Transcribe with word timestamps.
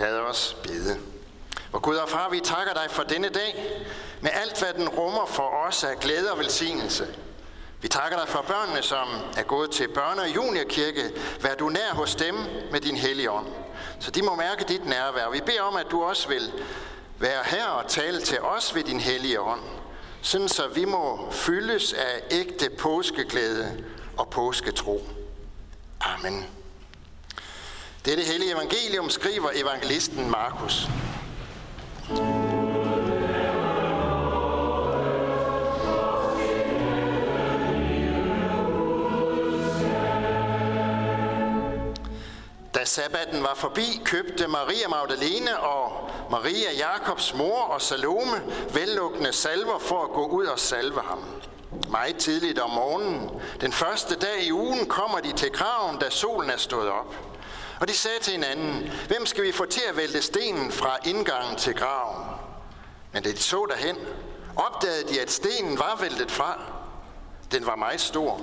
Lad 0.00 0.18
os 0.18 0.56
bede. 0.62 0.98
Og 1.72 1.82
Gud 1.82 1.96
og 1.96 2.08
far, 2.08 2.28
vi 2.30 2.40
takker 2.40 2.72
dig 2.72 2.86
for 2.90 3.02
denne 3.02 3.28
dag, 3.28 3.84
med 4.20 4.30
alt 4.34 4.58
hvad 4.58 4.74
den 4.74 4.88
rummer 4.88 5.26
for 5.26 5.66
os 5.66 5.84
af 5.84 5.98
glæde 6.00 6.32
og 6.32 6.38
velsignelse. 6.38 7.06
Vi 7.80 7.88
takker 7.88 8.18
dig 8.18 8.28
for 8.28 8.44
børnene, 8.48 8.82
som 8.82 9.08
er 9.36 9.42
gået 9.42 9.70
til 9.70 9.84
børne- 9.84 10.20
og 10.20 10.34
juniorkirke. 10.34 11.12
Vær 11.40 11.54
du 11.54 11.68
nær 11.68 11.94
hos 11.94 12.14
dem 12.14 12.34
med 12.72 12.80
din 12.80 12.96
hellige 12.96 13.30
ånd. 13.30 13.46
Så 14.00 14.10
de 14.10 14.22
må 14.22 14.34
mærke 14.34 14.64
dit 14.64 14.86
nærvær. 14.86 15.30
Vi 15.30 15.40
beder 15.40 15.62
om, 15.62 15.76
at 15.76 15.86
du 15.90 16.02
også 16.02 16.28
vil 16.28 16.52
være 17.18 17.42
her 17.44 17.66
og 17.66 17.88
tale 17.88 18.20
til 18.20 18.40
os 18.40 18.74
ved 18.74 18.84
din 18.84 19.00
hellige 19.00 19.40
ånd. 19.40 19.60
Sådan 20.22 20.48
så 20.48 20.68
vi 20.68 20.84
må 20.84 21.28
fyldes 21.32 21.92
af 21.92 22.22
ægte 22.30 22.70
påskeglæde 22.78 23.84
og 24.16 24.28
påsketro. 24.30 25.06
Amen. 26.00 26.59
Dette 28.04 28.22
hellige 28.22 28.52
evangelium 28.52 29.10
skriver 29.10 29.50
evangelisten 29.54 30.30
Markus. 30.30 30.88
Da 42.74 42.84
sabbaten 42.84 43.42
var 43.42 43.54
forbi, 43.54 44.00
købte 44.04 44.48
Maria 44.48 44.88
Magdalene 44.88 45.60
og 45.60 46.10
Maria 46.30 46.72
Jakobs 46.78 47.34
mor 47.34 47.60
og 47.60 47.82
Salome 47.82 48.42
vellukkende 48.74 49.32
salver 49.32 49.78
for 49.78 50.04
at 50.04 50.10
gå 50.10 50.26
ud 50.26 50.44
og 50.44 50.58
salve 50.58 51.00
ham. 51.00 51.24
Meget 51.90 52.16
tidligt 52.16 52.58
om 52.58 52.70
morgenen, 52.70 53.30
den 53.60 53.72
første 53.72 54.14
dag 54.14 54.42
i 54.46 54.52
ugen, 54.52 54.86
kommer 54.86 55.20
de 55.20 55.32
til 55.32 55.50
graven, 55.50 55.98
da 55.98 56.10
solen 56.10 56.50
er 56.50 56.56
stået 56.56 56.88
op. 56.88 57.29
Og 57.80 57.88
de 57.88 57.94
sagde 57.94 58.18
til 58.20 58.32
hinanden, 58.32 58.92
hvem 59.08 59.26
skal 59.26 59.44
vi 59.44 59.52
få 59.52 59.64
til 59.64 59.82
at 59.88 59.96
vælte 59.96 60.22
stenen 60.22 60.72
fra 60.72 60.98
indgangen 61.06 61.56
til 61.56 61.74
graven? 61.74 62.26
Men 63.12 63.22
da 63.22 63.30
de 63.30 63.38
så 63.38 63.66
derhen, 63.68 63.96
opdagede 64.56 65.08
de, 65.08 65.20
at 65.20 65.30
stenen 65.30 65.78
var 65.78 65.98
væltet 66.00 66.30
fra. 66.30 66.60
Den 67.52 67.66
var 67.66 67.76
meget 67.76 68.00
stor. 68.00 68.40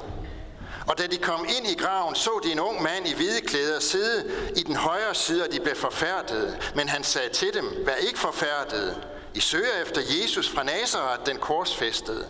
Og 0.87 0.97
da 0.97 1.07
de 1.07 1.17
kom 1.17 1.45
ind 1.57 1.67
i 1.67 1.75
graven, 1.75 2.15
så 2.15 2.39
de 2.43 2.51
en 2.51 2.59
ung 2.59 2.83
mand 2.83 3.07
i 3.07 3.13
hvide 3.13 3.41
klæder 3.41 3.79
sidde 3.79 4.31
i 4.55 4.63
den 4.63 4.75
højre 4.75 5.15
side, 5.15 5.43
og 5.43 5.51
de 5.51 5.59
blev 5.59 5.75
forfærdede. 5.75 6.59
Men 6.75 6.89
han 6.89 7.03
sagde 7.03 7.29
til 7.29 7.53
dem, 7.53 7.73
vær 7.85 7.95
ikke 7.95 8.19
forfærdede. 8.19 9.03
I 9.33 9.39
søger 9.39 9.81
efter 9.81 10.01
Jesus 10.21 10.49
fra 10.49 10.63
Nazareth, 10.63 11.25
den 11.25 11.37
korsfæstede. 11.37 12.27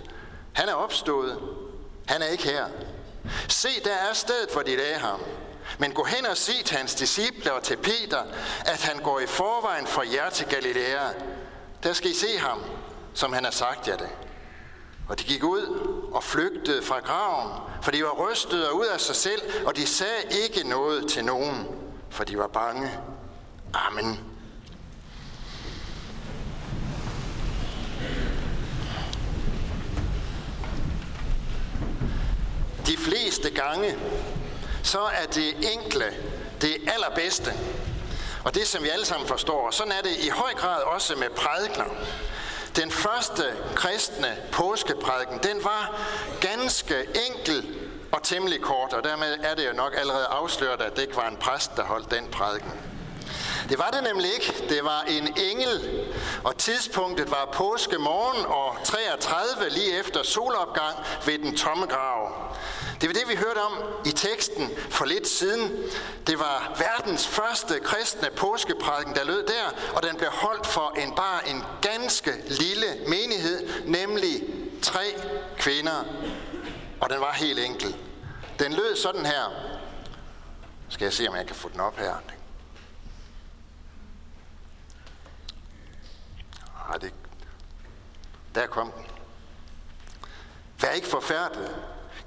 Han 0.54 0.70
er 0.70 0.74
opstået. 0.74 1.40
Han 2.06 2.22
er 2.22 2.26
ikke 2.26 2.44
her. 2.44 2.66
Se, 3.48 3.70
der 3.84 3.94
er 3.94 4.14
stedet, 4.14 4.50
hvor 4.54 4.62
de 4.62 4.76
lagde 4.76 4.96
ham. 4.96 5.20
Men 5.80 5.92
gå 5.92 6.04
hen 6.04 6.26
og 6.26 6.38
sig 6.38 6.66
til 6.66 6.78
hans 6.78 6.96
disciple 6.96 7.54
og 7.54 7.64
til 7.64 7.78
Peter, 7.78 8.24
at 8.66 8.82
han 8.82 8.98
går 9.04 9.20
i 9.20 9.28
forvejen 9.28 9.88
for 9.88 10.04
jer 10.04 10.30
til 10.30 10.48
Galilea. 10.48 11.10
Der 11.84 11.94
skal 11.94 12.12
I 12.12 12.14
se 12.14 12.38
ham, 12.38 12.64
som 13.14 13.34
han 13.34 13.44
har 13.44 13.52
sagt 13.52 13.88
jer 13.88 13.98
det. 13.98 14.10
Og 15.10 15.20
de 15.20 15.24
gik 15.24 15.44
ud 15.44 15.62
og 16.14 16.24
flygtede 16.24 16.84
fra 16.84 17.00
graven, 17.00 17.52
for 17.82 17.92
de 17.92 18.04
var 18.04 18.30
rystede 18.30 18.74
ud 18.74 18.86
af 18.86 19.02
sig 19.02 19.16
selv, 19.16 19.42
og 19.66 19.76
de 19.76 19.88
sagde 19.88 20.24
ikke 20.46 20.70
noget 20.70 21.10
til 21.10 21.26
nogen, 21.26 21.68
for 22.10 22.24
de 22.24 22.38
var 22.38 22.48
bange. 22.48 22.92
Amen. 23.74 24.20
De 32.88 32.98
fleste 32.98 33.50
gange, 33.50 33.98
så 34.88 35.00
er 35.00 35.26
det 35.26 35.72
enkle 35.74 36.14
det 36.62 36.78
allerbedste. 36.94 37.54
Og 38.44 38.56
det, 38.56 38.68
som 38.68 38.84
vi 38.84 38.90
alle 38.90 39.06
sammen 39.06 39.28
forstår. 39.28 39.72
Sådan 39.72 39.92
er 39.92 40.02
det 40.02 40.18
i 40.20 40.30
høj 40.30 40.54
grad 40.54 40.82
også 40.82 41.16
med 41.16 41.30
prædikner. 41.30 41.86
Den 42.76 42.92
første 42.92 43.44
kristne 43.76 44.38
påskeprædiken, 44.52 45.40
den 45.44 45.64
var 45.64 46.02
ganske 46.42 46.96
enkel 47.30 47.76
og 48.12 48.24
temmelig 48.24 48.62
kort, 48.62 48.94
og 48.94 49.04
dermed 49.04 49.36
er 49.44 49.56
det 49.56 49.68
jo 49.68 49.74
nok 49.74 49.94
allerede 49.98 50.26
afsløret, 50.26 50.82
at 50.82 50.96
det 50.96 51.02
ikke 51.02 51.16
var 51.16 51.28
en 51.28 51.38
præst, 51.38 51.72
der 51.78 51.84
holdt 51.84 52.12
den 52.12 52.28
prædiken. 52.32 52.72
Det 53.70 53.80
var 53.80 53.90
det 53.90 54.04
nemlig 54.04 54.34
ikke. 54.34 54.66
Det 54.70 54.84
var 54.84 55.02
en 55.08 55.38
engel, 55.38 56.06
og 56.44 56.58
tidspunktet 56.58 57.32
var 57.32 57.50
påskemorgen 57.54 58.46
og 58.46 58.78
33 58.84 59.70
lige 59.70 60.00
efter 60.00 60.24
solopgang 60.24 60.98
ved 61.26 61.40
den 61.40 61.58
tomme 61.58 61.86
grav. 61.86 62.32
Det 63.02 63.10
var 63.10 63.14
det, 63.14 63.28
vi 63.28 63.36
hørte 63.36 63.58
om 63.58 63.84
i 64.06 64.12
teksten 64.12 64.70
for 64.90 65.06
lidt 65.06 65.28
siden. 65.28 65.84
Det 66.28 66.40
var 66.40 66.76
verdens 66.78 67.28
første 67.28 67.80
kristne 67.80 68.30
påskeprædiken, 68.38 69.16
der 69.16 69.24
lød 69.24 69.48
der, 69.48 69.94
og 69.96 70.04
den 70.04 70.18
blev 70.18 70.30
holdt 70.30 70.68
for 70.68 70.94
en 70.98 71.16
bare 71.16 71.50
en 71.50 71.64
ganske 71.82 72.32
lille 72.48 72.88
menighed, 73.08 73.86
nemlig 73.86 74.44
tre 74.82 75.16
kvinder. 75.58 76.04
Og 77.02 77.10
den 77.10 77.20
var 77.20 77.32
helt 77.32 77.60
enkel. 77.60 77.96
Den 78.60 78.74
lød 78.74 78.96
sådan 78.96 79.26
her. 79.26 79.52
Skal 80.90 81.06
jeg 81.06 81.14
se, 81.14 81.28
om 81.28 81.36
jeg 81.36 81.48
kan 81.48 81.56
få 81.56 81.70
den 81.70 81.80
op 81.80 81.98
her? 81.98 82.16
Ej, 86.90 86.98
det... 86.98 87.14
Der 88.56 88.68
kom 88.68 88.92
den. 88.92 89.06
Vær 90.82 90.90
ikke 90.90 91.08
forfærdet. 91.08 91.76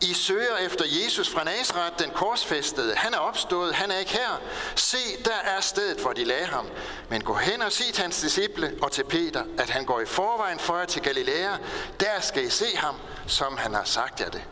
I 0.01 0.15
søger 0.15 0.57
efter 0.57 0.85
Jesus 1.05 1.31
fra 1.31 1.45
Nazareth, 1.45 1.99
den 1.99 2.11
korsfæstede. 2.11 2.95
Han 2.95 3.15
er 3.15 3.19
opstået, 3.19 3.75
han 3.75 3.91
er 3.91 3.99
ikke 3.99 4.13
her. 4.13 4.41
Se, 4.75 4.99
der 5.25 5.37
er 5.45 5.61
stedet, 5.61 6.01
hvor 6.01 6.13
de 6.13 6.25
lagde 6.25 6.47
ham. 6.47 6.67
Men 7.09 7.23
gå 7.23 7.35
hen 7.35 7.63
og 7.63 7.73
sig 7.73 7.95
til 7.95 8.03
hans 8.03 8.21
disciple 8.21 8.75
og 8.83 8.93
til 8.93 9.05
Peter, 9.05 9.45
at 9.59 9.71
han 9.71 9.85
går 9.85 10.01
i 10.01 10.07
forvejen 10.07 10.59
for 10.59 10.79
jer 10.79 10.85
til 10.85 11.03
Galilea. 11.03 11.57
Der 12.01 12.21
skal 12.21 12.45
I 12.45 12.51
se 12.51 12.77
ham, 12.77 12.95
som 13.27 13.57
han 13.57 13.75
har 13.75 13.85
sagt 13.85 14.21
jer 14.21 14.29
det. 14.29 14.43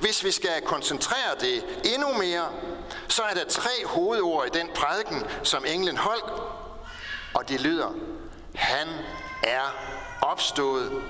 Hvis 0.00 0.24
vi 0.24 0.30
skal 0.30 0.62
koncentrere 0.64 1.34
det 1.40 1.64
endnu 1.94 2.12
mere, 2.12 2.48
så 3.08 3.22
er 3.22 3.34
der 3.34 3.44
tre 3.44 3.70
hovedord 3.84 4.46
i 4.46 4.58
den 4.58 4.70
prædiken, 4.74 5.24
som 5.42 5.64
englen 5.64 5.96
holdt, 5.96 6.42
og 7.34 7.48
de 7.48 7.58
lyder, 7.58 7.94
han 8.54 8.88
er 9.42 9.74
opstået 10.22 11.02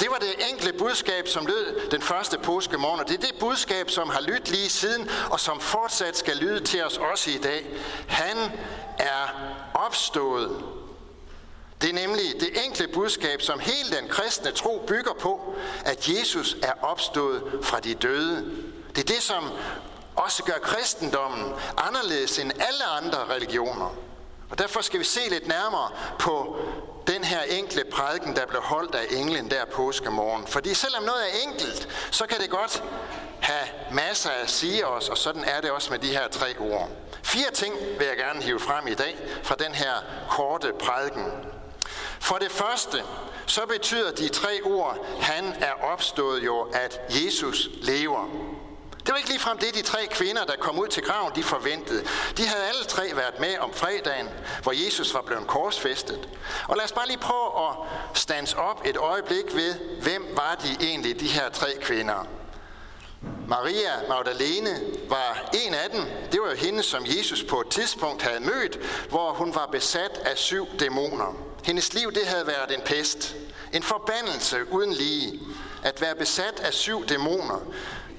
det 0.00 0.10
var 0.10 0.18
det 0.18 0.50
enkle 0.50 0.72
budskab, 0.72 1.28
som 1.28 1.46
lød 1.46 1.90
den 1.90 2.02
første 2.02 2.38
påskemorgen, 2.38 3.00
og 3.00 3.08
det 3.08 3.14
er 3.14 3.26
det 3.26 3.40
budskab, 3.40 3.90
som 3.90 4.08
har 4.08 4.20
lyttet 4.20 4.50
lige 4.50 4.68
siden, 4.68 5.10
og 5.30 5.40
som 5.40 5.60
fortsat 5.60 6.16
skal 6.16 6.36
lyde 6.36 6.64
til 6.64 6.84
os 6.84 6.98
også 6.98 7.30
i 7.30 7.38
dag. 7.38 7.66
Han 8.08 8.36
er 8.98 9.26
opstået. 9.74 10.64
Det 11.80 11.90
er 11.90 11.94
nemlig 11.94 12.24
det 12.40 12.64
enkle 12.64 12.88
budskab, 12.88 13.42
som 13.42 13.58
hele 13.58 13.96
den 13.96 14.08
kristne 14.08 14.50
tro 14.50 14.84
bygger 14.86 15.12
på, 15.12 15.54
at 15.84 16.08
Jesus 16.08 16.56
er 16.62 16.72
opstået 16.82 17.42
fra 17.62 17.80
de 17.80 17.94
døde. 17.94 18.50
Det 18.94 19.10
er 19.10 19.14
det, 19.14 19.22
som 19.22 19.50
også 20.16 20.44
gør 20.44 20.58
kristendommen 20.62 21.52
anderledes 21.76 22.38
end 22.38 22.52
alle 22.52 22.84
andre 22.84 23.34
religioner. 23.34 23.94
Og 24.50 24.58
derfor 24.58 24.80
skal 24.80 25.00
vi 25.00 25.04
se 25.04 25.20
lidt 25.30 25.48
nærmere 25.48 25.90
på 26.18 26.56
den 27.06 27.24
her 27.24 27.42
enkle 27.42 27.84
prædiken, 27.84 28.36
der 28.36 28.46
blev 28.46 28.60
holdt 28.62 28.94
af 28.94 29.06
englen 29.10 29.50
der 29.50 29.64
påskemorgen. 29.64 30.46
Fordi 30.46 30.74
selvom 30.74 31.02
noget 31.02 31.20
er 31.22 31.48
enkelt, 31.48 31.88
så 32.10 32.26
kan 32.26 32.38
det 32.38 32.50
godt 32.50 32.84
have 33.40 33.68
masser 33.92 34.30
at 34.30 34.50
sige 34.50 34.86
os, 34.86 35.08
og 35.08 35.18
sådan 35.18 35.44
er 35.44 35.60
det 35.60 35.70
også 35.70 35.90
med 35.90 35.98
de 35.98 36.08
her 36.08 36.28
tre 36.28 36.58
ord. 36.58 36.88
Fire 37.22 37.50
ting 37.50 37.74
vil 37.98 38.06
jeg 38.06 38.16
gerne 38.16 38.42
hive 38.42 38.60
frem 38.60 38.86
i 38.86 38.94
dag 38.94 39.16
fra 39.42 39.54
den 39.54 39.74
her 39.74 39.92
korte 40.30 40.72
prædiken. 40.80 41.32
For 42.20 42.36
det 42.36 42.50
første, 42.50 43.02
så 43.46 43.66
betyder 43.66 44.12
de 44.12 44.28
tre 44.28 44.60
ord, 44.64 45.06
han 45.20 45.54
er 45.60 45.72
opstået 45.92 46.44
jo, 46.44 46.60
at 46.60 47.00
Jesus 47.08 47.68
lever. 47.82 48.28
Det 49.06 49.12
var 49.12 49.16
ikke 49.16 49.30
ligefrem 49.30 49.58
det, 49.58 49.74
de 49.74 49.82
tre 49.82 50.06
kvinder, 50.10 50.44
der 50.44 50.56
kom 50.56 50.78
ud 50.78 50.88
til 50.88 51.02
graven, 51.02 51.32
de 51.34 51.42
forventede. 51.42 52.04
De 52.36 52.46
havde 52.46 52.64
alle 52.68 52.84
tre 52.84 53.02
været 53.14 53.40
med 53.40 53.58
om 53.58 53.72
fredagen, 53.72 54.28
hvor 54.62 54.72
Jesus 54.72 55.14
var 55.14 55.22
blevet 55.22 55.46
korsfæstet. 55.46 56.28
Og 56.68 56.76
lad 56.76 56.84
os 56.84 56.92
bare 56.92 57.06
lige 57.06 57.18
prøve 57.18 57.68
at 57.68 57.76
stands 58.14 58.54
op 58.54 58.86
et 58.86 58.96
øjeblik 58.96 59.54
ved, 59.54 59.74
hvem 60.02 60.26
var 60.32 60.54
de 60.62 60.86
egentlig, 60.86 61.20
de 61.20 61.26
her 61.26 61.48
tre 61.48 61.66
kvinder. 61.80 62.26
Maria 63.48 64.08
Magdalene 64.08 64.80
var 65.08 65.50
en 65.66 65.74
af 65.74 65.90
dem. 65.90 66.04
Det 66.32 66.40
var 66.40 66.50
jo 66.50 66.56
hende, 66.56 66.82
som 66.82 67.04
Jesus 67.06 67.42
på 67.42 67.60
et 67.60 67.68
tidspunkt 67.68 68.22
havde 68.22 68.40
mødt, 68.40 68.78
hvor 69.08 69.32
hun 69.32 69.54
var 69.54 69.66
besat 69.66 70.20
af 70.24 70.38
syv 70.38 70.66
dæmoner. 70.80 71.36
Hendes 71.64 71.94
liv 71.94 72.12
det 72.12 72.26
havde 72.26 72.46
været 72.46 72.74
en 72.74 72.80
pest. 72.84 73.36
En 73.72 73.82
forbandelse 73.82 74.72
uden 74.72 74.92
lige. 74.92 75.40
At 75.82 76.00
være 76.00 76.14
besat 76.14 76.60
af 76.60 76.74
syv 76.74 77.06
dæmoner. 77.06 77.60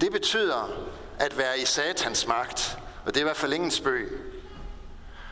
Det 0.01 0.11
betyder 0.11 0.87
at 1.19 1.37
være 1.37 1.59
i 1.59 1.65
satans 1.65 2.27
magt, 2.27 2.77
og 3.05 3.15
det 3.15 3.15
var 3.15 3.19
i 3.19 3.23
hvert 3.23 3.37
fald 3.37 3.53
ingen 3.53 3.71
spøg. 3.71 4.21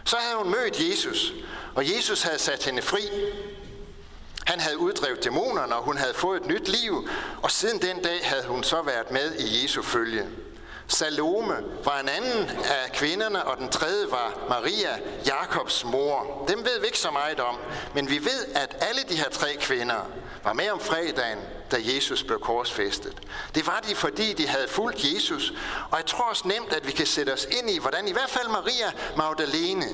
Så 0.03 0.15
havde 0.19 0.37
hun 0.43 0.51
mødt 0.51 0.89
Jesus, 0.89 1.33
og 1.75 1.95
Jesus 1.95 2.21
havde 2.21 2.39
sat 2.39 2.63
hende 2.63 2.81
fri. 2.81 3.01
Han 4.45 4.59
havde 4.59 4.77
uddrevet 4.77 5.23
dæmonerne, 5.23 5.75
og 5.75 5.83
hun 5.83 5.97
havde 5.97 6.13
fået 6.13 6.41
et 6.41 6.47
nyt 6.47 6.67
liv, 6.67 7.09
og 7.41 7.51
siden 7.51 7.81
den 7.81 8.03
dag 8.03 8.19
havde 8.23 8.43
hun 8.47 8.63
så 8.63 8.81
været 8.81 9.11
med 9.11 9.35
i 9.35 9.63
Jesu 9.63 9.81
følge. 9.81 10.27
Salome 10.87 11.55
var 11.85 11.99
en 11.99 12.09
anden 12.09 12.49
af 12.49 12.91
kvinderne, 12.93 13.45
og 13.45 13.57
den 13.57 13.69
tredje 13.69 14.11
var 14.11 14.33
Maria, 14.49 14.99
Jakobs 15.25 15.85
mor. 15.85 16.45
Dem 16.47 16.59
ved 16.65 16.79
vi 16.79 16.85
ikke 16.85 16.99
så 16.99 17.11
meget 17.11 17.39
om, 17.39 17.57
men 17.93 18.09
vi 18.09 18.17
ved, 18.17 18.45
at 18.55 18.75
alle 18.81 19.01
de 19.09 19.15
her 19.15 19.29
tre 19.29 19.55
kvinder 19.59 20.07
var 20.43 20.53
med 20.53 20.69
om 20.69 20.79
fredagen, 20.79 21.39
da 21.71 21.77
Jesus 21.79 22.23
blev 22.23 22.39
korsfæstet. 22.39 23.17
Det 23.55 23.67
var 23.67 23.79
de, 23.89 23.95
fordi 23.95 24.33
de 24.33 24.47
havde 24.47 24.67
fulgt 24.67 25.03
Jesus, 25.03 25.53
og 25.91 25.97
jeg 25.97 26.05
tror 26.05 26.29
også 26.29 26.47
nemt, 26.47 26.73
at 26.73 26.87
vi 26.87 26.91
kan 26.91 27.05
sætte 27.05 27.33
os 27.33 27.47
ind 27.59 27.69
i, 27.69 27.79
hvordan 27.79 28.07
i 28.07 28.11
hvert 28.11 28.29
fald 28.29 28.47
Maria 28.47 28.91
Magdalene 29.17 29.87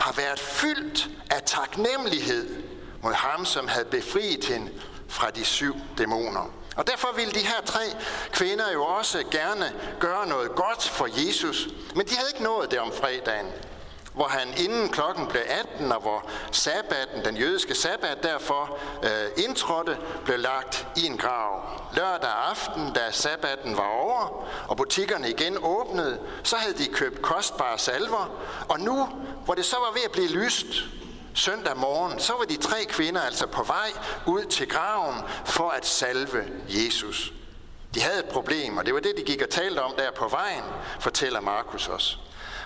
har 0.00 0.12
været 0.12 0.40
fyldt 0.40 1.08
af 1.30 1.42
taknemmelighed 1.46 2.62
mod 3.02 3.12
ham, 3.12 3.44
som 3.44 3.68
havde 3.68 3.84
befriet 3.84 4.44
hende 4.44 4.70
fra 5.08 5.30
de 5.30 5.44
syv 5.44 5.76
dæmoner. 5.98 6.50
Og 6.76 6.86
derfor 6.86 7.12
ville 7.16 7.32
de 7.32 7.46
her 7.46 7.60
tre 7.64 7.84
kvinder 8.32 8.72
jo 8.72 8.84
også 8.84 9.24
gerne 9.30 9.72
gøre 10.00 10.28
noget 10.28 10.50
godt 10.50 10.88
for 10.88 11.08
Jesus, 11.26 11.68
men 11.94 12.06
de 12.06 12.16
havde 12.16 12.28
ikke 12.34 12.44
nået 12.44 12.70
det 12.70 12.78
om 12.78 12.92
fredagen 12.92 13.46
hvor 14.14 14.24
han 14.24 14.48
inden 14.58 14.88
klokken 14.88 15.26
blev 15.26 15.42
18, 15.46 15.92
og 15.92 16.00
hvor 16.00 16.30
sabbaten, 16.52 17.24
den 17.24 17.36
jødiske 17.36 17.74
sabbat 17.74 18.22
derfor 18.22 18.78
øh, 19.02 19.44
indtrådte, 19.44 19.98
blev 20.24 20.38
lagt 20.38 20.86
i 20.96 21.06
en 21.06 21.16
grav. 21.16 21.62
Lørdag 21.92 22.30
aften, 22.50 22.92
da 22.92 23.10
sabbaten 23.10 23.76
var 23.76 23.88
over, 23.88 24.46
og 24.68 24.76
butikkerne 24.76 25.30
igen 25.30 25.58
åbnede, 25.62 26.18
så 26.42 26.56
havde 26.56 26.78
de 26.78 26.86
købt 26.86 27.22
kostbare 27.22 27.78
salver, 27.78 28.30
og 28.68 28.80
nu, 28.80 29.08
hvor 29.44 29.54
det 29.54 29.64
så 29.64 29.76
var 29.76 29.92
ved 29.92 30.02
at 30.04 30.12
blive 30.12 30.28
lyst, 30.28 30.66
søndag 31.34 31.76
morgen, 31.76 32.20
så 32.20 32.32
var 32.32 32.44
de 32.44 32.56
tre 32.56 32.84
kvinder 32.88 33.20
altså 33.20 33.46
på 33.46 33.62
vej 33.62 33.90
ud 34.26 34.44
til 34.44 34.68
graven 34.68 35.16
for 35.44 35.70
at 35.70 35.86
salve 35.86 36.44
Jesus. 36.68 37.32
De 37.94 38.00
havde 38.00 38.18
et 38.18 38.24
problem, 38.24 38.76
og 38.76 38.86
det 38.86 38.94
var 38.94 39.00
det, 39.00 39.12
de 39.16 39.22
gik 39.22 39.42
og 39.42 39.50
talte 39.50 39.82
om 39.82 39.94
der 39.98 40.10
på 40.10 40.28
vejen, 40.28 40.64
fortæller 41.00 41.40
Markus 41.40 41.88
os. 41.88 42.18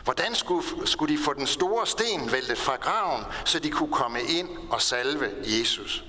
Hvordan 0.04 0.34
skulle, 0.34 0.64
skulle 0.84 1.16
de 1.16 1.22
få 1.22 1.32
den 1.32 1.46
store 1.46 1.86
sten 1.86 2.32
væltet 2.32 2.58
fra 2.58 2.76
graven, 2.76 3.24
så 3.44 3.58
de 3.58 3.70
kunne 3.70 3.92
komme 3.92 4.22
ind 4.22 4.48
og 4.70 4.82
salve 4.82 5.30
Jesus? 5.44 6.04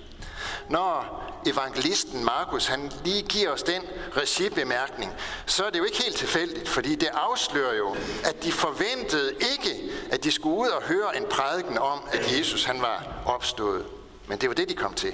Når 0.69 1.23
evangelisten 1.45 2.23
Markus 2.23 2.67
han 2.67 2.91
lige 3.03 3.21
giver 3.21 3.49
os 3.49 3.63
den 3.63 3.81
regibemærkning, 4.11 5.13
så 5.45 5.65
er 5.65 5.69
det 5.69 5.79
jo 5.79 5.83
ikke 5.83 6.03
helt 6.03 6.15
tilfældigt, 6.15 6.69
fordi 6.69 6.95
det 6.95 7.09
afslører 7.13 7.73
jo, 7.73 7.95
at 8.23 8.43
de 8.43 8.51
forventede 8.51 9.33
ikke, 9.33 9.91
at 10.11 10.23
de 10.23 10.31
skulle 10.31 10.57
ud 10.57 10.67
og 10.67 10.83
høre 10.83 11.17
en 11.17 11.25
prædiken 11.29 11.77
om, 11.77 11.99
at 12.11 12.37
Jesus 12.37 12.63
han 12.63 12.81
var 12.81 13.07
opstået. 13.25 13.85
Men 14.27 14.37
det 14.37 14.49
var 14.49 14.55
det, 14.55 14.69
de 14.69 14.75
kom 14.75 14.93
til. 14.93 15.13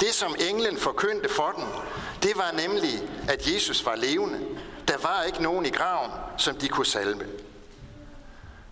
Det, 0.00 0.14
som 0.14 0.34
englen 0.48 0.76
forkyndte 0.76 1.28
for 1.28 1.52
dem, 1.56 1.64
det 2.22 2.32
var 2.36 2.52
nemlig, 2.52 3.08
at 3.28 3.54
Jesus 3.54 3.86
var 3.86 3.96
levende. 3.96 4.40
Der 4.88 4.98
var 4.98 5.22
ikke 5.22 5.42
nogen 5.42 5.66
i 5.66 5.70
graven, 5.70 6.10
som 6.36 6.56
de 6.56 6.68
kunne 6.68 6.86
salme. 6.86 7.24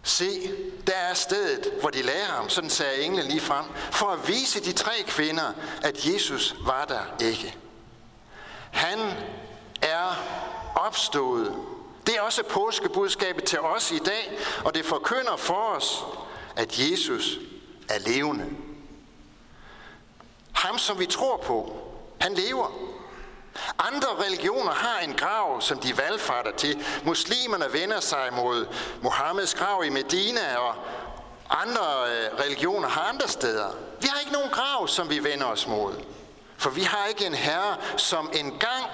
Se, 0.03 0.55
der 0.87 0.93
er 0.93 1.15
stedet, 1.15 1.73
hvor 1.81 1.91
de 1.91 2.03
lærer 2.03 2.27
ham, 2.27 2.49
sådan 2.49 2.71
sagde 2.71 3.03
englen 3.03 3.27
lige 3.27 3.41
frem, 3.41 3.65
for 3.91 4.07
at 4.07 4.29
vise 4.29 4.61
de 4.61 4.73
tre 4.73 4.93
kvinder, 5.07 5.53
at 5.83 6.07
Jesus 6.07 6.57
var 6.67 6.85
der 6.85 7.25
ikke. 7.27 7.57
Han 8.71 8.99
er 9.83 10.25
opstået. 10.75 11.57
Det 12.07 12.17
er 12.17 12.21
også 12.21 12.43
påskebudskabet 12.43 13.45
til 13.45 13.61
os 13.61 13.91
i 13.91 13.99
dag, 13.99 14.39
og 14.65 14.75
det 14.75 14.85
forkynder 14.85 15.37
for 15.37 15.75
os, 15.77 16.05
at 16.57 16.79
Jesus 16.79 17.39
er 17.89 17.99
levende. 17.99 18.47
Ham, 20.53 20.79
som 20.79 20.99
vi 20.99 21.07
tror 21.07 21.37
på, 21.37 21.77
han 22.21 22.35
lever. 22.35 22.71
Andre 23.79 24.09
religioner 24.25 24.73
har 24.73 24.99
en 25.01 25.15
grav, 25.15 25.61
som 25.61 25.79
de 25.79 25.99
valgfarter 25.99 26.53
til. 26.57 26.85
Muslimerne 27.05 27.73
vender 27.73 28.01
sig 28.01 28.29
mod 28.33 28.67
Mohammeds 29.03 29.55
grav 29.55 29.85
i 29.85 29.89
Medina, 29.91 30.57
og 30.57 30.75
andre 31.51 31.83
øh, 32.09 32.39
religioner 32.41 32.89
har 32.89 33.03
andre 33.03 33.29
steder. 33.29 33.71
Vi 34.01 34.07
har 34.07 34.21
ikke 34.21 34.33
nogen 34.33 34.51
grav, 34.51 34.89
som 34.89 35.11
vi 35.11 35.25
vender 35.25 35.47
os 35.47 35.67
mod. 35.67 35.95
For 36.57 36.71
vi 36.71 36.83
har 36.83 37.07
ikke 37.07 37.27
en 37.27 37.35
herre, 37.35 37.77
som 37.97 38.31
engang 38.33 38.85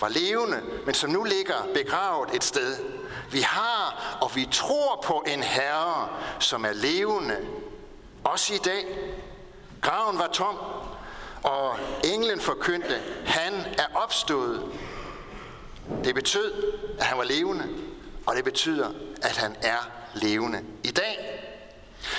var 0.00 0.08
levende, 0.08 0.60
men 0.86 0.94
som 0.94 1.10
nu 1.10 1.22
ligger 1.22 1.54
begravet 1.74 2.34
et 2.34 2.44
sted. 2.44 2.76
Vi 3.30 3.40
har, 3.40 4.16
og 4.20 4.36
vi 4.36 4.48
tror 4.52 5.00
på 5.04 5.24
en 5.26 5.42
herre, 5.42 6.08
som 6.40 6.64
er 6.64 6.72
levende. 6.72 7.36
Også 8.24 8.54
i 8.54 8.58
dag. 8.58 8.86
Graven 9.80 10.18
var 10.18 10.26
tom, 10.26 10.56
og 11.44 11.78
englen 12.04 12.40
forkyndte, 12.40 13.02
han 13.26 13.54
er 13.78 13.86
opstået. 13.94 14.62
Det 16.04 16.14
betød, 16.14 16.52
at 16.98 17.04
han 17.04 17.18
var 17.18 17.24
levende, 17.24 17.68
og 18.26 18.36
det 18.36 18.44
betyder, 18.44 18.90
at 19.22 19.36
han 19.36 19.56
er 19.62 19.90
levende 20.14 20.62
i 20.84 20.90
dag. 20.90 21.40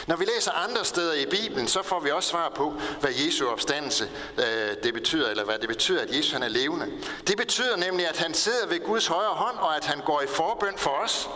Når 0.07 0.16
vi 0.16 0.25
læser 0.25 0.51
andre 0.51 0.86
steder 0.86 1.13
i 1.13 1.25
Bibelen, 1.25 1.68
så 1.68 1.83
får 1.83 2.00
vi 2.00 2.12
også 2.12 2.30
svar 2.30 2.50
på, 2.56 2.74
hvad 3.00 3.12
Jesu 3.25 3.48
opstandelse 3.48 4.10
øh, 4.38 4.83
det 4.83 4.94
betyder, 4.94 5.30
eller 5.30 5.44
hvad 5.44 5.60
det 5.60 5.68
betyder, 5.68 6.01
at 6.01 6.18
Jesus 6.18 6.31
han 6.31 6.44
er 6.44 6.48
levende. 6.48 6.92
Det 7.27 7.38
betyder 7.38 7.75
nemlig, 7.75 8.10
at 8.10 8.18
han 8.18 8.33
sidder 8.33 8.68
ved 8.68 8.80
Guds 8.86 9.07
højre 9.07 9.33
hånd, 9.33 9.57
og 9.57 9.75
at 9.75 9.86
han 9.86 10.01
går 10.06 10.22
i 10.22 10.27
forbøn 10.27 10.77
for 10.77 10.92
os. 11.04 11.30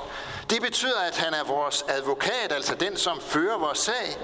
Det 0.49 0.61
betyder, 0.61 0.99
at 0.99 1.17
han 1.17 1.33
er 1.33 1.43
vores 1.43 1.85
advokat, 1.87 2.51
altså 2.51 2.75
den, 2.75 2.97
som 2.97 3.21
fører 3.21 3.57
vores 3.57 3.79
sag. 3.79 4.17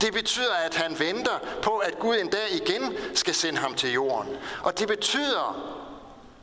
Det 0.00 0.12
betyder, 0.12 0.54
at 0.54 0.74
han 0.74 0.98
venter 0.98 1.38
på, 1.62 1.78
at 1.78 1.98
Gud 1.98 2.16
en 2.16 2.30
dag 2.30 2.52
igen 2.52 2.96
skal 3.14 3.34
sende 3.34 3.58
ham 3.58 3.74
til 3.74 3.92
jorden. 3.92 4.36
Og 4.62 4.78
det 4.78 4.88
betyder 4.88 5.78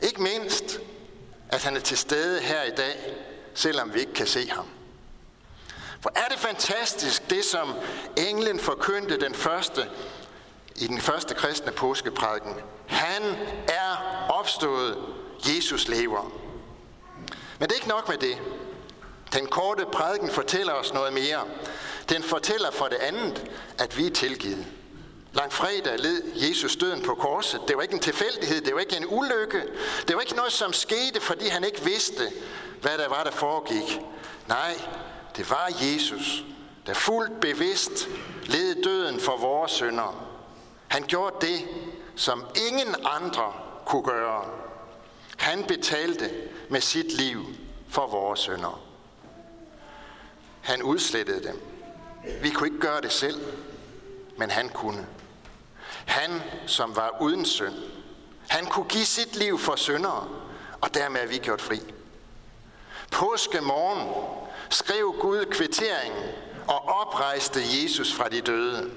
ikke 0.02 0.22
mindst, 0.22 0.80
at 1.50 1.64
han 1.64 1.76
er 1.76 1.80
til 1.80 1.98
stede 1.98 2.42
her 2.42 2.64
i 2.64 2.72
dag, 2.72 3.16
selvom 3.54 3.94
vi 3.94 4.00
ikke 4.00 4.14
kan 4.14 4.28
se 4.28 4.50
ham. 4.50 4.66
For 6.02 6.12
er 6.16 6.28
det 6.30 6.40
fantastisk, 6.40 7.30
det 7.30 7.46
som 7.46 7.74
englen 8.18 8.60
forkyndte 8.60 9.20
den 9.20 9.36
første, 9.36 9.90
i 10.76 10.88
den 10.88 11.02
første 11.02 11.34
kristne 11.34 11.72
påskeprædiken. 11.72 12.56
Han 12.88 13.24
er 13.68 14.26
opstået. 14.30 14.98
Jesus 15.46 15.88
lever. 15.88 16.32
Men 17.60 17.70
det 17.70 17.72
er 17.72 17.76
ikke 17.76 17.88
nok 17.88 18.10
med 18.10 18.18
det. 18.18 18.38
Den 19.34 19.48
korte 19.48 19.86
prædiken 19.86 20.30
fortæller 20.32 20.74
os 20.74 20.94
noget 20.94 21.14
mere. 21.14 21.46
Den 22.10 22.24
fortæller 22.24 22.72
for 22.72 22.86
det 22.86 22.98
andet, 22.98 23.52
at 23.78 23.98
vi 23.98 24.06
er 24.06 24.12
tilgivet. 24.12 24.66
Langfredag 25.34 26.00
led 26.00 26.24
Jesus 26.36 26.76
døden 26.76 27.04
på 27.04 27.16
korset. 27.16 27.62
Det 27.68 27.76
var 27.76 27.82
ikke 27.82 27.94
en 27.94 28.00
tilfældighed, 28.00 28.62
det 28.62 28.74
var 28.74 28.80
ikke 28.80 28.98
en 28.98 29.06
ulykke. 29.10 29.64
Det 30.08 30.16
var 30.16 30.22
ikke 30.22 30.36
noget, 30.36 30.52
som 30.52 30.74
skete, 30.74 31.22
fordi 31.22 31.48
han 31.48 31.64
ikke 31.64 31.82
vidste, 31.82 32.32
hvad 32.82 32.98
der 32.98 33.10
var, 33.10 33.24
der 33.24 33.32
foregik. 33.32 34.02
Nej, 34.48 34.82
det 35.38 35.50
var 35.50 35.70
Jesus, 35.82 36.44
der 36.88 36.94
fuldt 36.94 37.40
bevidst 37.42 38.08
led 38.46 38.84
døden 38.84 39.20
for 39.20 39.38
vores 39.38 39.72
sønder. 39.72 40.26
Han 40.88 41.04
gjorde 41.04 41.48
det, 41.48 41.68
som 42.16 42.46
ingen 42.70 42.96
andre 43.04 43.54
kunne 43.86 44.04
gøre. 44.04 44.46
Han 45.38 45.64
betalte 45.64 46.32
med 46.70 46.82
sit 46.82 47.14
liv 47.14 47.46
for 47.90 48.08
vores 48.08 48.40
sønder. 48.40 48.89
Han 50.70 50.84
udslettede 50.84 51.44
dem. 51.48 51.62
Vi 52.42 52.50
kunne 52.50 52.68
ikke 52.68 52.80
gøre 52.80 53.02
det 53.02 53.12
selv, 53.12 53.42
men 54.38 54.50
han 54.50 54.70
kunne. 54.70 55.08
Han, 56.06 56.42
som 56.66 56.96
var 56.96 57.18
uden 57.22 57.46
synd, 57.46 57.76
han 58.48 58.66
kunne 58.66 58.86
give 58.86 59.06
sit 59.06 59.36
liv 59.36 59.60
for 59.60 59.76
syndere, 59.76 60.28
og 60.82 60.94
dermed 60.94 61.22
er 61.22 61.28
vi 61.28 61.38
gjort 61.38 61.62
fri. 61.62 61.82
Påske 63.12 63.62
morgen 63.62 64.10
skrev 64.70 65.16
Gud 65.22 65.46
kvitteringen 65.46 66.24
og 66.68 66.88
oprejste 66.88 67.60
Jesus 67.60 68.14
fra 68.14 68.30
de 68.30 68.42
døde. 68.42 68.92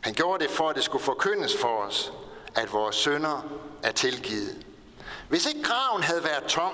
Han 0.00 0.14
gjorde 0.14 0.44
det 0.44 0.52
for, 0.52 0.68
at 0.68 0.76
det 0.76 0.84
skulle 0.84 1.04
forkyndes 1.04 1.56
for 1.56 1.78
os, 1.78 2.12
at 2.54 2.72
vores 2.72 2.96
synder 2.96 3.46
er 3.82 3.92
tilgivet. 3.92 4.66
Hvis 5.28 5.46
ikke 5.46 5.62
graven 5.62 6.02
havde 6.02 6.24
været 6.24 6.44
tom, 6.44 6.72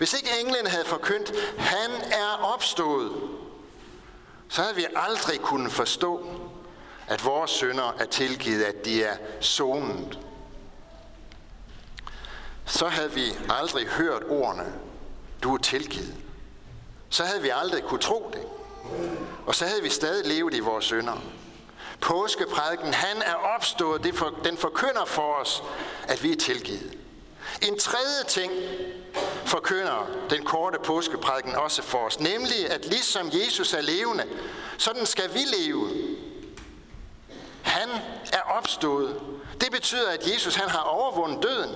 hvis 0.00 0.12
ikke 0.12 0.30
englen 0.40 0.66
havde 0.66 0.84
forkyndt, 0.84 1.32
han 1.58 1.90
er 2.12 2.52
opstået, 2.54 3.12
så 4.48 4.62
havde 4.62 4.76
vi 4.76 4.86
aldrig 4.96 5.40
kunnet 5.40 5.72
forstå, 5.72 6.26
at 7.06 7.24
vores 7.24 7.50
sønder 7.50 7.96
er 7.98 8.04
tilgivet, 8.04 8.64
at 8.64 8.84
de 8.84 9.04
er 9.04 9.16
sonet. 9.40 10.18
Så 12.66 12.88
havde 12.88 13.12
vi 13.12 13.22
aldrig 13.48 13.86
hørt 13.86 14.22
ordene, 14.28 14.72
du 15.42 15.54
er 15.54 15.58
tilgivet. 15.58 16.14
Så 17.10 17.24
havde 17.24 17.42
vi 17.42 17.50
aldrig 17.54 17.82
kunne 17.82 18.00
tro 18.00 18.30
det. 18.32 18.44
Og 19.46 19.54
så 19.54 19.66
havde 19.66 19.82
vi 19.82 19.88
stadig 19.88 20.26
levet 20.26 20.54
i 20.54 20.60
vores 20.60 20.84
sønder. 20.84 21.16
Påskeprædiken, 22.00 22.94
han 22.94 23.22
er 23.22 23.34
opstået, 23.34 24.04
det 24.04 24.14
for, 24.14 24.34
den 24.44 24.56
forkynder 24.56 25.04
for 25.04 25.34
os, 25.34 25.62
at 26.08 26.22
vi 26.22 26.32
er 26.32 26.36
tilgivet. 26.36 26.98
En 27.62 27.78
tredje 27.78 28.24
ting 28.28 28.52
forkynder 29.50 30.06
den 30.30 30.44
korte 30.44 30.78
påskeprædiken 30.84 31.54
også 31.54 31.82
for 31.82 31.98
os, 31.98 32.20
nemlig 32.20 32.70
at 32.70 32.84
ligesom 32.84 33.30
Jesus 33.32 33.74
er 33.74 33.80
levende, 33.80 34.24
sådan 34.78 35.06
skal 35.06 35.34
vi 35.34 35.40
leve. 35.56 35.90
Han 37.62 37.88
er 38.32 38.40
opstået. 38.58 39.20
Det 39.60 39.72
betyder, 39.72 40.10
at 40.10 40.32
Jesus 40.32 40.54
han 40.54 40.68
har 40.68 40.80
overvundet 40.82 41.42
døden. 41.42 41.74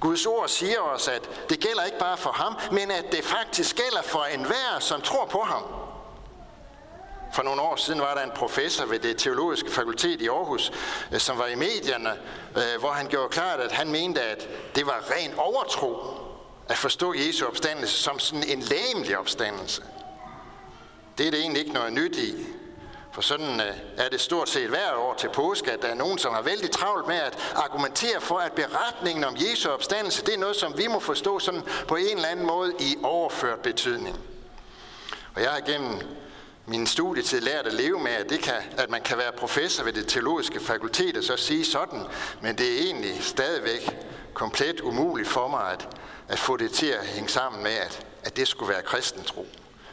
Guds 0.00 0.26
ord 0.26 0.48
siger 0.48 0.80
os, 0.80 1.08
at 1.08 1.30
det 1.48 1.60
gælder 1.60 1.84
ikke 1.84 1.98
bare 1.98 2.16
for 2.16 2.32
ham, 2.32 2.56
men 2.72 2.90
at 2.90 3.04
det 3.12 3.24
faktisk 3.24 3.76
gælder 3.76 4.02
for 4.02 4.24
enhver, 4.24 4.78
som 4.80 5.00
tror 5.00 5.24
på 5.24 5.40
ham. 5.40 5.62
For 7.34 7.42
nogle 7.42 7.62
år 7.62 7.76
siden 7.76 8.00
var 8.00 8.14
der 8.14 8.22
en 8.22 8.32
professor 8.34 8.86
ved 8.86 8.98
det 8.98 9.16
teologiske 9.16 9.70
fakultet 9.70 10.20
i 10.20 10.28
Aarhus, 10.28 10.72
øh, 11.12 11.20
som 11.20 11.38
var 11.38 11.46
i 11.46 11.54
medierne, 11.54 12.10
øh, 12.56 12.80
hvor 12.80 12.90
han 12.90 13.06
gjorde 13.06 13.28
klart, 13.28 13.60
at 13.60 13.72
han 13.72 13.92
mente, 13.92 14.22
at 14.22 14.48
det 14.74 14.86
var 14.86 15.04
ren 15.10 15.34
overtro 15.38 15.96
at 16.68 16.76
forstå 16.76 17.14
Jesu 17.14 17.46
opstandelse 17.46 18.02
som 18.02 18.18
sådan 18.18 18.48
en 18.48 18.60
lægemlig 18.60 19.18
opstandelse. 19.18 19.82
Det 21.18 21.26
er 21.26 21.30
det 21.30 21.40
egentlig 21.40 21.60
ikke 21.60 21.74
noget 21.74 21.92
nyt 21.92 22.16
i. 22.16 22.46
For 23.12 23.22
sådan 23.22 23.60
øh, 23.60 23.76
er 23.96 24.08
det 24.08 24.20
stort 24.20 24.48
set 24.48 24.68
hver 24.68 24.94
år 24.94 25.14
til 25.14 25.30
påske, 25.34 25.72
at 25.72 25.82
der 25.82 25.88
er 25.88 25.94
nogen, 25.94 26.18
som 26.18 26.34
har 26.34 26.42
vældig 26.42 26.70
travlt 26.70 27.06
med 27.06 27.16
at 27.16 27.38
argumentere 27.54 28.20
for, 28.20 28.38
at 28.38 28.52
beretningen 28.52 29.24
om 29.24 29.36
Jesu 29.36 29.70
opstandelse, 29.70 30.24
det 30.24 30.34
er 30.34 30.38
noget, 30.38 30.56
som 30.56 30.78
vi 30.78 30.86
må 30.86 31.00
forstå 31.00 31.38
sådan 31.38 31.62
på 31.88 31.96
en 31.96 32.16
eller 32.16 32.28
anden 32.28 32.46
måde 32.46 32.72
i 32.80 32.96
overført 33.02 33.60
betydning. 33.60 34.20
Og 35.34 35.42
jeg 35.42 35.50
har 35.50 35.60
gennem 35.60 36.00
min 36.66 36.86
studietid 36.86 37.40
lært 37.40 37.66
at 37.66 37.72
leve 37.72 38.00
med, 38.00 38.12
at, 38.12 38.30
det 38.30 38.40
kan, 38.40 38.54
at 38.78 38.90
man 38.90 39.02
kan 39.02 39.18
være 39.18 39.32
professor 39.32 39.84
ved 39.84 39.92
det 39.92 40.08
teologiske 40.08 40.60
fakultet 40.60 41.16
og 41.16 41.24
så 41.24 41.36
sige 41.36 41.64
sådan, 41.64 42.02
men 42.42 42.58
det 42.58 42.72
er 42.72 42.84
egentlig 42.84 43.24
stadigvæk 43.24 43.96
komplet 44.34 44.80
umuligt 44.80 45.28
for 45.28 45.48
mig 45.48 45.72
at, 45.72 45.88
at 46.32 46.38
få 46.38 46.56
det 46.56 46.72
til 46.72 46.86
at 46.86 47.06
hænge 47.06 47.28
sammen 47.28 47.62
med, 47.62 47.72
at, 47.72 48.06
at 48.24 48.36
det 48.36 48.48
skulle 48.48 48.72
være 48.72 48.82
kristentro. 48.82 49.46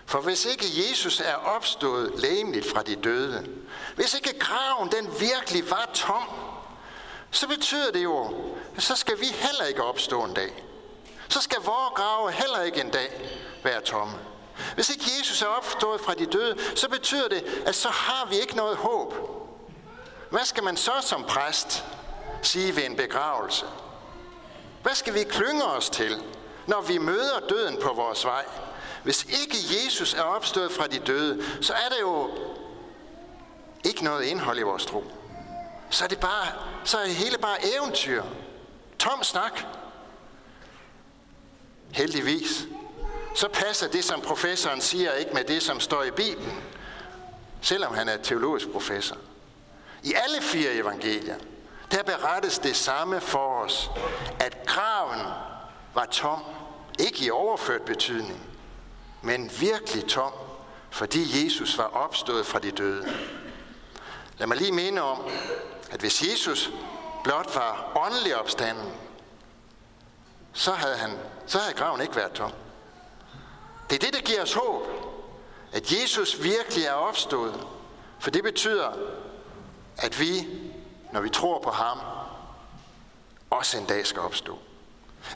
For 0.06 0.22
hvis 0.22 0.46
ikke 0.46 0.66
Jesus 0.90 1.20
er 1.20 1.34
opstået 1.34 2.12
lægemligt 2.18 2.70
fra 2.70 2.84
de 2.84 2.96
døde, 2.96 3.48
hvis 3.96 4.14
ikke 4.14 4.40
graven 4.40 4.92
den 4.92 5.20
virkelig 5.20 5.70
var 5.70 5.90
tom, 5.94 6.24
så 7.32 7.48
betyder 7.48 7.92
det 7.92 8.04
jo, 8.04 8.34
at 8.76 8.84
så 8.84 8.96
skal 8.96 9.20
vi 9.20 9.26
heller 9.26 9.64
ikke 9.64 9.84
opstå 9.84 10.24
en 10.24 10.34
dag. 10.34 10.64
Så 11.30 11.42
skal 11.42 11.58
vores 11.58 11.94
grave 11.96 12.32
heller 12.32 12.62
ikke 12.62 12.82
en 12.82 12.90
dag 12.90 13.40
være 13.64 13.82
tomme. 13.82 14.14
Hvis 14.76 14.90
ikke 14.90 15.06
Jesus 15.20 15.42
er 15.42 15.48
opstået 15.48 16.02
fra 16.02 16.14
de 16.14 16.26
døde, 16.26 16.58
så 16.76 16.90
betyder 16.90 17.28
det, 17.28 17.64
at 17.66 17.76
så 17.76 17.90
har 17.90 18.28
vi 18.30 18.36
ikke 18.36 18.56
noget 18.56 18.78
håb. 18.78 19.14
Hvad 20.30 20.46
skal 20.46 20.64
man 20.64 20.78
så 20.78 20.92
som 21.02 21.24
præst 21.24 21.84
sige 22.42 22.76
ved 22.76 22.86
en 22.86 22.96
begravelse? 22.96 23.66
Hvad 24.82 24.96
skal 24.96 25.14
vi 25.14 25.24
klynge 25.24 25.64
os 25.64 25.90
til, 25.90 26.24
når 26.68 26.82
vi 26.82 26.98
møder 26.98 27.40
døden 27.50 27.78
på 27.82 27.94
vores 27.94 28.26
vej? 28.26 28.46
Hvis 29.04 29.24
ikke 29.24 29.56
Jesus 29.86 30.14
er 30.14 30.22
opstået 30.22 30.72
fra 30.72 30.88
de 30.88 31.00
døde, 31.00 31.44
så 31.62 31.74
er 31.74 31.90
der 31.90 32.00
jo 32.02 32.30
ikke 33.84 34.04
noget 34.04 34.26
indhold 34.26 34.60
i 34.60 34.62
vores 34.62 34.86
tro. 34.86 35.04
Så 35.90 36.04
er 36.04 36.08
det 36.08 36.20
bare, 36.20 36.48
så 36.84 36.98
er 36.98 37.04
det 37.06 37.16
hele 37.16 37.38
bare 37.38 37.58
eventyr. 37.78 38.24
Tom 39.00 39.24
snak. 39.24 39.60
Heldigvis. 41.92 42.68
Så 43.36 43.48
passer 43.48 43.88
det, 43.88 44.04
som 44.04 44.22
professoren 44.22 44.82
siger, 44.82 45.14
ikke 45.14 45.34
med 45.34 45.44
det, 45.44 45.64
som 45.64 45.80
står 45.80 46.04
i 46.04 46.12
Bibelen. 46.12 46.64
Selvom 47.62 47.94
han 47.94 48.10
er 48.10 48.18
teologisk 48.18 48.70
professor. 48.72 49.18
I 50.04 50.14
alle 50.14 50.42
fire 50.42 50.74
evangelier, 50.74 51.36
der 51.92 52.04
berettes 52.04 52.60
det 52.60 52.76
samme 52.76 53.22
for 53.22 53.64
os, 53.64 53.92
at 54.40 54.66
graven 54.66 55.20
var 55.94 56.06
tom, 56.06 56.44
ikke 57.00 57.26
i 57.26 57.30
overført 57.30 57.82
betydning, 57.82 58.42
men 59.22 59.52
virkelig 59.60 60.06
tom, 60.06 60.34
fordi 60.90 61.46
Jesus 61.46 61.78
var 61.78 61.84
opstået 61.94 62.46
fra 62.46 62.60
de 62.60 62.72
døde. 62.72 63.18
Lad 64.38 64.48
mig 64.48 64.58
lige 64.58 64.72
minde 64.72 65.02
om, 65.02 65.24
at 65.92 66.00
hvis 66.00 66.24
Jesus 66.24 66.72
blot 67.24 67.56
var 67.56 67.92
åndelig 68.06 68.36
opstanden, 68.36 68.94
så 70.54 70.72
havde, 70.72 70.98
han, 70.98 71.12
så 71.46 71.58
havde 71.58 71.74
graven 71.74 72.02
ikke 72.02 72.16
været 72.16 72.32
tom. 72.32 72.52
Det 73.90 73.96
er 73.96 74.06
det, 74.06 74.14
der 74.14 74.22
giver 74.22 74.42
os 74.42 74.54
håb, 74.54 74.88
at 75.74 75.92
Jesus 75.92 76.44
virkelig 76.44 76.86
er 76.86 76.94
opstået. 76.94 77.68
For 78.20 78.32
det 78.32 78.44
betyder, 78.44 78.92
at 79.98 80.20
vi, 80.20 80.48
når 81.12 81.22
vi 81.22 81.30
tror 81.30 81.60
på 81.60 81.70
ham, 81.72 82.00
også 83.50 83.78
en 83.78 83.86
dag 83.86 84.08
skal 84.08 84.22
opstå. 84.22 84.60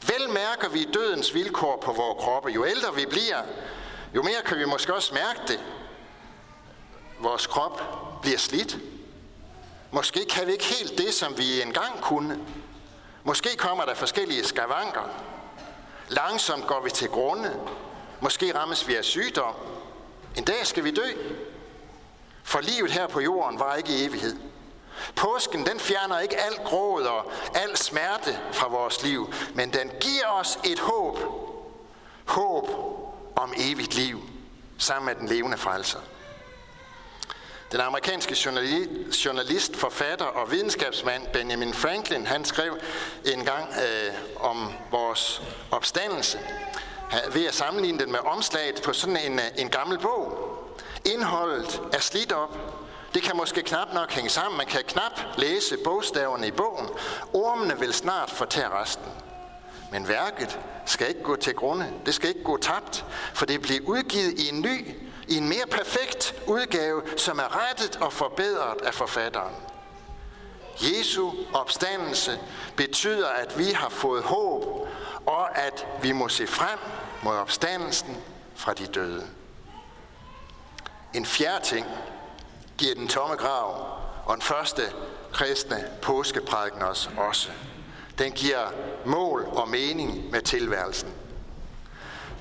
Vel 0.01 0.29
mærker 0.29 0.69
vi 0.69 0.87
dødens 0.93 1.33
vilkår 1.33 1.81
på 1.81 1.91
vores 1.91 2.23
kroppe. 2.23 2.49
Jo 2.49 2.65
ældre 2.65 2.95
vi 2.95 3.05
bliver, 3.05 3.43
jo 4.15 4.23
mere 4.23 4.41
kan 4.45 4.57
vi 4.57 4.65
måske 4.65 4.93
også 4.93 5.13
mærke 5.13 5.39
det. 5.47 5.63
Vores 7.19 7.47
krop 7.47 7.81
bliver 8.21 8.37
slidt. 8.37 8.77
Måske 9.91 10.25
kan 10.29 10.47
vi 10.47 10.51
ikke 10.51 10.65
helt 10.65 10.97
det, 10.97 11.13
som 11.13 11.37
vi 11.37 11.61
engang 11.61 12.01
kunne. 12.01 12.39
Måske 13.23 13.57
kommer 13.57 13.85
der 13.85 13.95
forskellige 13.95 14.43
skavanker. 14.43 15.09
Langsomt 16.09 16.67
går 16.67 16.81
vi 16.83 16.89
til 16.89 17.07
grunde. 17.07 17.59
Måske 18.19 18.55
rammes 18.55 18.87
vi 18.87 18.95
af 18.95 19.03
sygdom. 19.03 19.55
En 20.37 20.43
dag 20.43 20.67
skal 20.67 20.83
vi 20.83 20.91
dø. 20.91 21.07
For 22.43 22.59
livet 22.59 22.91
her 22.91 23.07
på 23.07 23.19
jorden 23.19 23.59
var 23.59 23.75
ikke 23.75 23.89
i 23.89 24.05
evighed. 24.05 24.52
Påsken 25.15 25.65
den 25.65 25.79
fjerner 25.79 26.19
ikke 26.19 26.37
al 26.37 26.55
gråd 26.65 27.03
og 27.03 27.31
al 27.55 27.77
smerte 27.77 28.39
fra 28.51 28.67
vores 28.67 29.03
liv, 29.03 29.33
men 29.53 29.73
den 29.73 29.91
giver 30.01 30.27
os 30.27 30.59
et 30.63 30.79
håb. 30.79 31.19
Håb 32.25 32.69
om 33.35 33.53
evigt 33.57 33.95
liv 33.95 34.21
sammen 34.77 35.05
med 35.05 35.15
den 35.15 35.27
levende 35.27 35.57
frelser. 35.57 35.99
Den 37.71 37.81
amerikanske 37.81 38.37
journalist, 39.25 39.75
forfatter 39.75 40.25
og 40.25 40.51
videnskabsmand 40.51 41.27
Benjamin 41.33 41.73
Franklin, 41.73 42.27
han 42.27 42.45
skrev 42.45 42.77
en 43.25 43.45
gang 43.45 43.69
øh, 43.69 44.13
om 44.39 44.73
vores 44.91 45.41
opstandelse 45.71 46.39
ved 47.33 47.45
at 47.45 47.53
sammenligne 47.53 47.99
den 47.99 48.11
med 48.11 48.19
omslaget 48.19 48.81
på 48.81 48.93
sådan 48.93 49.17
en, 49.17 49.39
øh, 49.39 49.45
en 49.57 49.69
gammel 49.69 49.99
bog. 49.99 50.49
Indholdet 51.05 51.81
er 51.93 51.99
slidt 51.99 52.31
op, 52.31 52.57
det 53.13 53.23
kan 53.23 53.37
måske 53.37 53.61
knap 53.61 53.93
nok 53.93 54.11
hænge 54.11 54.29
sammen. 54.29 54.57
Man 54.57 54.67
kan 54.67 54.83
knap 54.87 55.19
læse 55.37 55.77
bogstaverne 55.83 56.47
i 56.47 56.51
bogen. 56.51 56.89
Ormene 57.33 57.79
vil 57.79 57.93
snart 57.93 58.29
fortære 58.29 58.81
resten. 58.81 59.11
Men 59.91 60.07
værket 60.07 60.59
skal 60.85 61.09
ikke 61.09 61.23
gå 61.23 61.35
til 61.35 61.53
grunde. 61.53 61.93
Det 62.05 62.13
skal 62.13 62.29
ikke 62.29 62.43
gå 62.43 62.57
tabt, 62.57 63.05
for 63.33 63.45
det 63.45 63.61
bliver 63.61 63.81
udgivet 63.85 64.39
i 64.39 64.49
en 64.49 64.61
ny, 64.61 64.95
i 65.27 65.37
en 65.37 65.49
mere 65.49 65.65
perfekt 65.71 66.35
udgave, 66.47 67.01
som 67.17 67.39
er 67.39 67.69
rettet 67.69 67.95
og 67.95 68.13
forbedret 68.13 68.81
af 68.81 68.93
forfatteren. 68.93 69.53
Jesu 70.81 71.31
opstandelse 71.53 72.39
betyder, 72.75 73.27
at 73.27 73.59
vi 73.59 73.71
har 73.71 73.89
fået 73.89 74.23
håb, 74.23 74.87
og 75.25 75.57
at 75.57 75.87
vi 76.01 76.11
må 76.11 76.29
se 76.29 76.47
frem 76.47 76.79
mod 77.23 77.35
opstandelsen 77.35 78.17
fra 78.55 78.73
de 78.73 78.85
døde. 78.85 79.27
En 81.13 81.25
fjerde 81.25 81.65
ting, 81.65 81.85
giver 82.83 82.95
den 82.95 83.07
tomme 83.07 83.35
grav 83.35 83.87
og 84.25 84.33
den 84.35 84.41
første 84.41 84.81
kristne 85.33 85.87
påskeprædiken 86.01 86.81
os 86.81 87.09
også. 87.17 87.49
Den 88.17 88.31
giver 88.31 88.71
mål 89.05 89.45
og 89.51 89.69
mening 89.69 90.31
med 90.31 90.41
tilværelsen. 90.41 91.13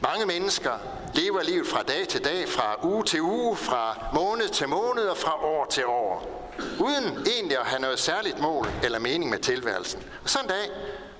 Mange 0.00 0.26
mennesker 0.26 0.72
lever 1.14 1.42
livet 1.42 1.66
fra 1.66 1.82
dag 1.82 2.08
til 2.08 2.24
dag, 2.24 2.48
fra 2.48 2.86
uge 2.86 3.04
til 3.04 3.20
uge, 3.20 3.56
fra 3.56 3.96
måned 4.12 4.48
til 4.48 4.68
måned 4.68 5.04
og 5.04 5.16
fra 5.16 5.44
år 5.44 5.66
til 5.70 5.86
år. 5.86 6.50
Uden 6.80 7.26
egentlig 7.26 7.58
at 7.58 7.66
have 7.66 7.80
noget 7.80 7.98
særligt 7.98 8.38
mål 8.38 8.68
eller 8.82 8.98
mening 8.98 9.30
med 9.30 9.38
tilværelsen. 9.38 10.02
Og 10.24 10.30
sådan 10.30 10.44
en 10.44 10.50
dag, 10.50 10.70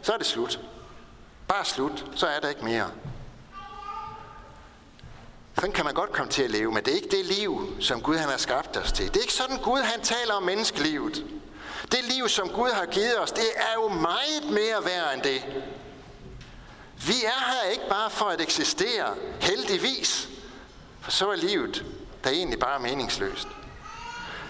så 0.03 0.13
er 0.13 0.17
det 0.17 0.27
slut. 0.27 0.61
Bare 1.49 1.65
slut, 1.65 2.05
så 2.15 2.27
er 2.27 2.41
der 2.41 2.49
ikke 2.49 2.65
mere. 2.65 2.91
Sådan 5.63 5.75
kan 5.75 5.85
man 5.85 5.95
godt 5.95 6.13
komme 6.13 6.33
til 6.33 6.43
at 6.43 6.51
leve, 6.51 6.73
men 6.73 6.85
det 6.85 6.91
er 6.91 6.97
ikke 6.97 7.17
det 7.17 7.25
liv, 7.25 7.77
som 7.81 8.01
Gud 8.01 8.17
han 8.17 8.29
har 8.29 8.37
skabt 8.37 8.77
os 8.77 8.93
til. 8.93 9.07
Det 9.07 9.17
er 9.17 9.21
ikke 9.21 9.33
sådan, 9.33 9.59
Gud 9.59 9.81
han 9.81 10.01
taler 10.01 10.35
om 10.35 10.43
menneskelivet. 10.43 11.25
Det 11.93 12.05
liv, 12.05 12.29
som 12.29 12.49
Gud 12.49 12.71
har 12.71 12.87
givet 12.87 13.21
os, 13.21 13.33
det 13.33 13.45
er 13.57 13.75
jo 13.75 13.89
meget 13.89 14.45
mere 14.51 14.85
værd 14.85 15.15
end 15.15 15.23
det. 15.23 15.45
Vi 17.07 17.25
er 17.25 17.53
her 17.53 17.71
ikke 17.71 17.89
bare 17.89 18.11
for 18.11 18.25
at 18.25 18.41
eksistere, 18.41 19.15
heldigvis. 19.41 20.29
For 21.01 21.11
så 21.11 21.31
er 21.31 21.37
livet 21.37 21.85
der 22.25 22.31
egentlig 22.31 22.59
bare 22.59 22.81
meningsløst. 22.81 23.49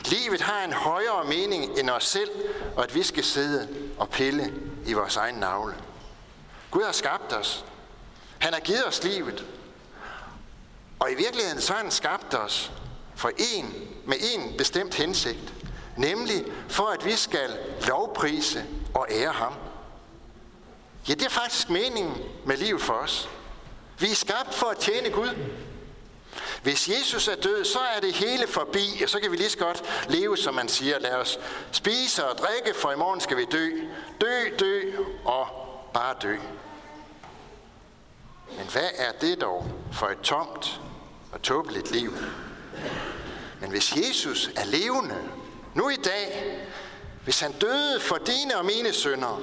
Livet 0.04 0.40
har 0.40 0.64
en 0.64 0.72
højere 0.72 1.24
mening 1.24 1.78
end 1.78 1.90
os 1.90 2.04
selv, 2.04 2.30
og 2.76 2.84
at 2.84 2.94
vi 2.94 3.02
skal 3.02 3.24
sidde 3.24 3.68
og 3.98 4.08
pille 4.08 4.54
i 4.86 4.92
vores 4.92 5.16
egen 5.16 5.36
navle. 5.36 5.74
Gud 6.70 6.82
har 6.82 6.92
skabt 6.92 7.32
os. 7.32 7.64
Han 8.38 8.52
har 8.52 8.60
givet 8.60 8.86
os 8.86 9.04
livet. 9.04 9.44
Og 11.02 11.12
i 11.12 11.14
virkeligheden 11.14 11.60
så 11.60 11.72
har 11.72 11.82
han 11.82 11.90
skabt 11.90 12.34
os 12.34 12.72
for 13.16 13.30
en, 13.54 13.74
med 14.06 14.16
en 14.34 14.56
bestemt 14.58 14.94
hensigt. 14.94 15.54
Nemlig 15.96 16.44
for 16.68 16.86
at 16.86 17.04
vi 17.04 17.16
skal 17.16 17.58
lovprise 17.88 18.64
og 18.94 19.06
ære 19.10 19.32
ham. 19.32 19.52
Ja, 21.08 21.14
det 21.14 21.22
er 21.22 21.30
faktisk 21.30 21.70
meningen 21.70 22.22
med 22.46 22.56
livet 22.56 22.82
for 22.82 22.92
os. 22.92 23.28
Vi 23.98 24.10
er 24.10 24.14
skabt 24.14 24.54
for 24.54 24.66
at 24.66 24.78
tjene 24.78 25.10
Gud. 25.10 25.28
Hvis 26.62 26.88
Jesus 26.88 27.28
er 27.28 27.36
død, 27.36 27.64
så 27.64 27.78
er 27.96 28.00
det 28.00 28.12
hele 28.12 28.46
forbi, 28.46 29.00
og 29.02 29.08
så 29.08 29.20
kan 29.20 29.30
vi 29.30 29.36
lige 29.36 29.50
så 29.50 29.58
godt 29.58 29.82
leve, 30.08 30.36
som 30.36 30.54
man 30.54 30.68
siger. 30.68 30.98
Lad 30.98 31.14
os 31.14 31.38
spise 31.72 32.26
og 32.26 32.38
drikke, 32.38 32.78
for 32.78 32.92
i 32.92 32.96
morgen 32.96 33.20
skal 33.20 33.36
vi 33.36 33.44
dø. 33.44 33.70
Dø, 34.20 34.56
dø 34.58 34.92
og 35.24 35.46
bare 35.94 36.14
dø. 36.22 36.36
Men 38.56 38.66
hvad 38.72 38.88
er 38.94 39.12
det 39.20 39.40
dog 39.40 39.66
for 39.92 40.06
et 40.06 40.20
tomt 40.20 40.80
og 41.32 41.42
tåbeligt 41.42 41.90
liv? 41.90 42.14
Men 43.60 43.70
hvis 43.70 43.96
Jesus 43.96 44.50
er 44.56 44.64
levende, 44.64 45.16
nu 45.74 45.88
i 45.88 45.96
dag, 45.96 46.58
hvis 47.24 47.40
han 47.40 47.52
døde 47.52 48.00
for 48.00 48.16
dine 48.16 48.56
og 48.56 48.64
mine 48.64 48.92
sønder, 48.92 49.40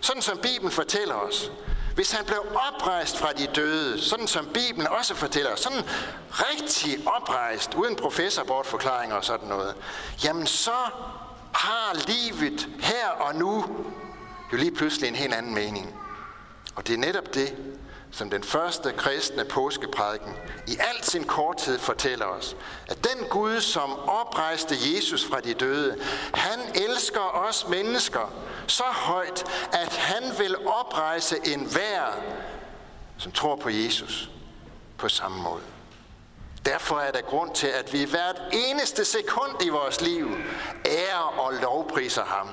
sådan 0.00 0.22
som 0.22 0.38
Bibelen 0.38 0.70
fortæller 0.70 1.14
os, 1.14 1.52
hvis 1.94 2.12
han 2.12 2.24
blev 2.24 2.44
oprejst 2.54 3.18
fra 3.18 3.32
de 3.32 3.46
døde, 3.54 4.00
sådan 4.00 4.26
som 4.26 4.46
Bibelen 4.46 4.86
også 4.86 5.14
fortæller, 5.14 5.56
sådan 5.56 5.82
rigtig 6.30 7.08
oprejst, 7.08 7.74
uden 7.74 7.96
professorbortforklaringer 7.96 9.16
og 9.16 9.24
sådan 9.24 9.48
noget, 9.48 9.74
jamen 10.24 10.46
så 10.46 10.76
har 11.54 12.06
livet 12.06 12.68
her 12.80 13.08
og 13.08 13.34
nu 13.34 13.64
jo 14.52 14.56
lige 14.56 14.74
pludselig 14.74 15.08
en 15.08 15.14
helt 15.14 15.34
anden 15.34 15.54
mening. 15.54 15.94
Og 16.74 16.86
det 16.86 16.94
er 16.94 16.98
netop 16.98 17.34
det, 17.34 17.56
som 18.12 18.30
den 18.30 18.44
første 18.44 18.92
kristne 18.92 19.44
påskeprædiken 19.44 20.34
i 20.66 20.76
al 20.80 21.04
sin 21.04 21.24
korthed 21.24 21.78
fortæller 21.78 22.26
os, 22.26 22.56
at 22.88 23.04
den 23.04 23.26
Gud, 23.28 23.60
som 23.60 23.98
oprejste 23.98 24.74
Jesus 24.94 25.26
fra 25.26 25.40
de 25.40 25.54
døde, 25.54 25.96
han 26.34 26.60
elsker 26.74 27.20
os 27.20 27.68
mennesker 27.68 28.32
så 28.66 28.84
højt, 28.84 29.44
at 29.72 29.96
han 29.96 30.22
vil 30.38 30.66
oprejse 30.66 31.36
enhver, 31.44 32.06
som 33.18 33.32
tror 33.32 33.56
på 33.56 33.68
Jesus 33.68 34.30
på 34.98 35.08
samme 35.08 35.42
måde. 35.42 35.62
Derfor 36.64 36.98
er 36.98 37.10
der 37.10 37.20
grund 37.20 37.54
til, 37.54 37.66
at 37.66 37.92
vi 37.92 38.04
hvert 38.04 38.42
eneste 38.52 39.04
sekund 39.04 39.62
i 39.64 39.68
vores 39.68 40.00
liv 40.00 40.36
ærer 40.86 41.38
og 41.38 41.52
lovpriser 41.52 42.24
ham. 42.24 42.48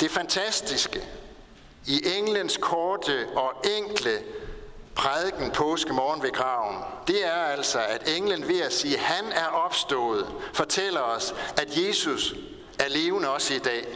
Det 0.00 0.10
fantastiske 0.10 1.08
i 1.86 2.02
englens 2.18 2.56
korte 2.56 3.26
og 3.36 3.52
enkle 3.78 4.18
prædiken 4.94 5.50
påskemorgen 5.50 6.22
ved 6.22 6.32
graven, 6.32 6.76
det 7.06 7.26
er 7.26 7.32
altså, 7.32 7.78
at 7.88 8.08
englen 8.08 8.48
ved 8.48 8.60
at 8.60 8.72
sige, 8.72 8.98
han 8.98 9.32
er 9.32 9.46
opstået, 9.46 10.26
fortæller 10.52 11.00
os, 11.00 11.34
at 11.56 11.76
Jesus 11.76 12.34
er 12.78 12.88
levende 12.88 13.30
også 13.30 13.54
i 13.54 13.58
dag. 13.58 13.86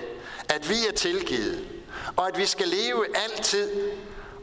At 0.48 0.68
vi 0.70 0.74
er 0.88 0.92
tilgivet, 0.92 1.68
og 2.16 2.28
at 2.28 2.38
vi 2.38 2.46
skal 2.46 2.68
leve 2.68 3.16
altid, 3.16 3.70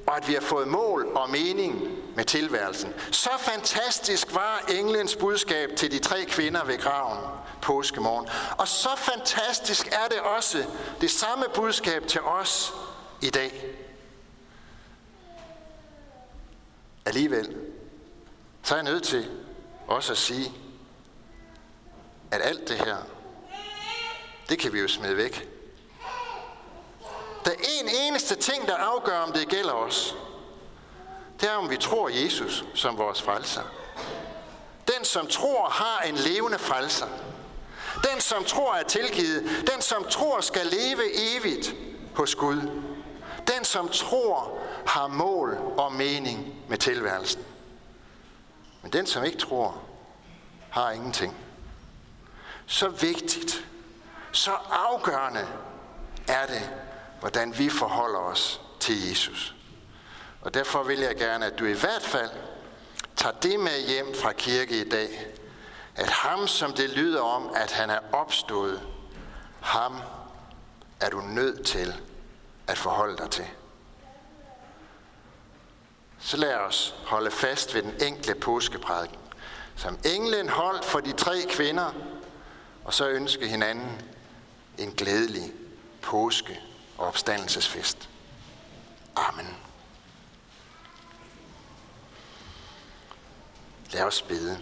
og 0.08 0.18
at 0.18 0.28
vi 0.28 0.34
har 0.34 0.42
fået 0.42 0.68
mål 0.68 1.08
og 1.16 1.30
mening 1.30 1.88
med 2.16 2.26
tilværelsen. 2.26 2.94
Så 3.12 3.30
fantastisk 3.40 4.34
var 4.34 4.66
englens 4.70 5.16
budskab 5.16 5.70
til 5.76 5.92
de 5.92 6.00
tre 6.00 6.26
kvinder 6.26 6.66
ved 6.66 6.78
graven 6.78 7.18
påskemorgen. 7.62 8.28
Og 8.58 8.68
så 8.68 8.90
fantastisk 8.98 9.88
er 9.88 10.08
det 10.10 10.20
også 10.20 10.66
det 11.02 11.12
samme 11.12 11.46
budskab 11.56 12.08
til 12.08 12.22
os 12.22 12.74
i 13.22 13.30
dag. 13.30 13.66
Alligevel, 17.06 17.58
så 18.64 18.74
er 18.76 18.78
jeg 18.78 18.92
nødt 18.92 19.04
til 19.04 19.30
også 19.88 20.12
at 20.12 20.18
sige, 20.18 20.52
at 22.32 22.42
alt 22.44 22.68
det 22.68 22.78
her, 22.78 22.98
det 24.50 24.60
kan 24.60 24.74
vi 24.74 24.80
jo 24.80 24.88
smide 24.88 25.18
væk. 25.18 25.50
Der 27.46 27.52
er 27.52 27.56
en 27.82 27.90
eneste 28.08 28.36
ting, 28.36 28.68
der 28.68 28.76
afgør, 28.76 29.20
om 29.20 29.32
det 29.32 29.48
gælder 29.48 29.74
os. 29.74 30.16
Det 31.42 31.50
er, 31.50 31.54
om 31.54 31.70
vi 31.70 31.78
tror 31.78 32.10
Jesus 32.10 32.66
som 32.74 32.98
vores 32.98 33.22
frelser. 33.22 33.62
Den, 34.88 35.06
som 35.06 35.28
tror, 35.28 35.70
har 35.70 36.02
en 36.02 36.16
levende 36.16 36.60
frelser. 36.60 37.08
Den, 38.12 38.22
som 38.22 38.44
tror, 38.44 38.74
er 38.74 38.84
tilgivet. 38.84 39.70
Den, 39.74 39.82
som 39.82 40.04
tror, 40.10 40.42
skal 40.42 40.66
leve 40.66 41.36
evigt 41.36 41.76
hos 42.16 42.36
Gud. 42.36 42.62
Den, 43.48 43.66
som 43.66 43.90
tror, 43.90 44.60
har 44.88 45.08
mål 45.08 45.58
og 45.78 45.94
mening 45.94 46.56
med 46.70 46.78
tilværelsen. 46.78 47.42
Men 48.82 48.94
den, 48.94 49.08
som 49.08 49.24
ikke 49.24 49.38
tror, 49.38 49.82
har 50.70 50.92
ingenting. 50.92 51.38
Så 52.66 52.90
vigtigt, 52.90 53.66
så 54.32 54.52
afgørende 54.72 55.48
er 56.28 56.46
det, 56.46 56.70
hvordan 57.20 57.58
vi 57.58 57.70
forholder 57.70 58.20
os 58.20 58.62
til 58.80 59.10
Jesus. 59.10 59.56
Og 60.42 60.54
derfor 60.54 60.84
vil 60.84 61.00
jeg 61.00 61.16
gerne, 61.16 61.46
at 61.46 61.60
du 61.60 61.66
i 61.66 61.74
hvert 61.74 62.02
fald 62.02 62.30
tager 63.16 63.36
det 63.36 63.60
med 63.60 63.88
hjem 63.88 64.16
fra 64.22 64.32
kirke 64.32 64.86
i 64.86 64.90
dag, 64.90 65.28
at 65.96 66.10
ham, 66.10 66.48
som 66.48 66.74
det 66.74 66.90
lyder 66.90 67.22
om, 67.22 67.52
at 67.56 67.72
han 67.72 67.90
er 67.90 68.00
opstået, 68.12 68.82
ham 69.60 69.96
er 71.00 71.10
du 71.10 71.22
nødt 71.22 71.66
til 71.66 72.02
at 72.72 72.78
forholde 72.78 73.18
dig 73.18 73.30
til. 73.30 73.46
Så 76.20 76.38
lad 76.38 76.56
os 76.56 76.96
holde 77.06 77.32
fast 77.32 77.74
ved 77.74 77.82
den 77.82 78.04
enkle 78.04 78.36
påskeprædiken, 78.36 79.18
som 79.76 80.00
englen 80.06 80.50
holdt 80.50 80.86
for 80.86 81.00
de 81.00 81.12
tre 81.12 81.42
kvinder, 81.50 81.92
og 82.84 82.94
så 82.94 83.10
ønske 83.10 83.48
hinanden 83.48 84.02
en 84.78 84.92
glædelig 84.92 85.54
påske 86.02 86.60
og 86.98 87.08
opstandelsesfest. 87.08 88.10
Amen. 89.16 89.58
Lad 93.94 94.04
os 94.04 94.22
bede. 94.22 94.60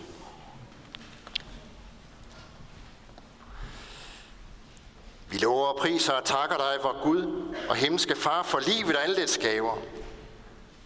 Vi 5.30 5.38
lover 5.38 5.68
og 5.68 5.76
priser 5.76 6.13
og 6.13 6.24
takker 6.24 6.58
dig, 6.58 6.78
vor 6.84 7.04
Gud 7.04 7.54
og 7.70 7.76
himmelske 7.76 8.15
Far, 8.15 8.44
for 8.44 8.60
livet 8.60 8.96
og 8.96 9.04
alle 9.04 9.15
dets 9.15 9.38
gaver. 9.38 9.78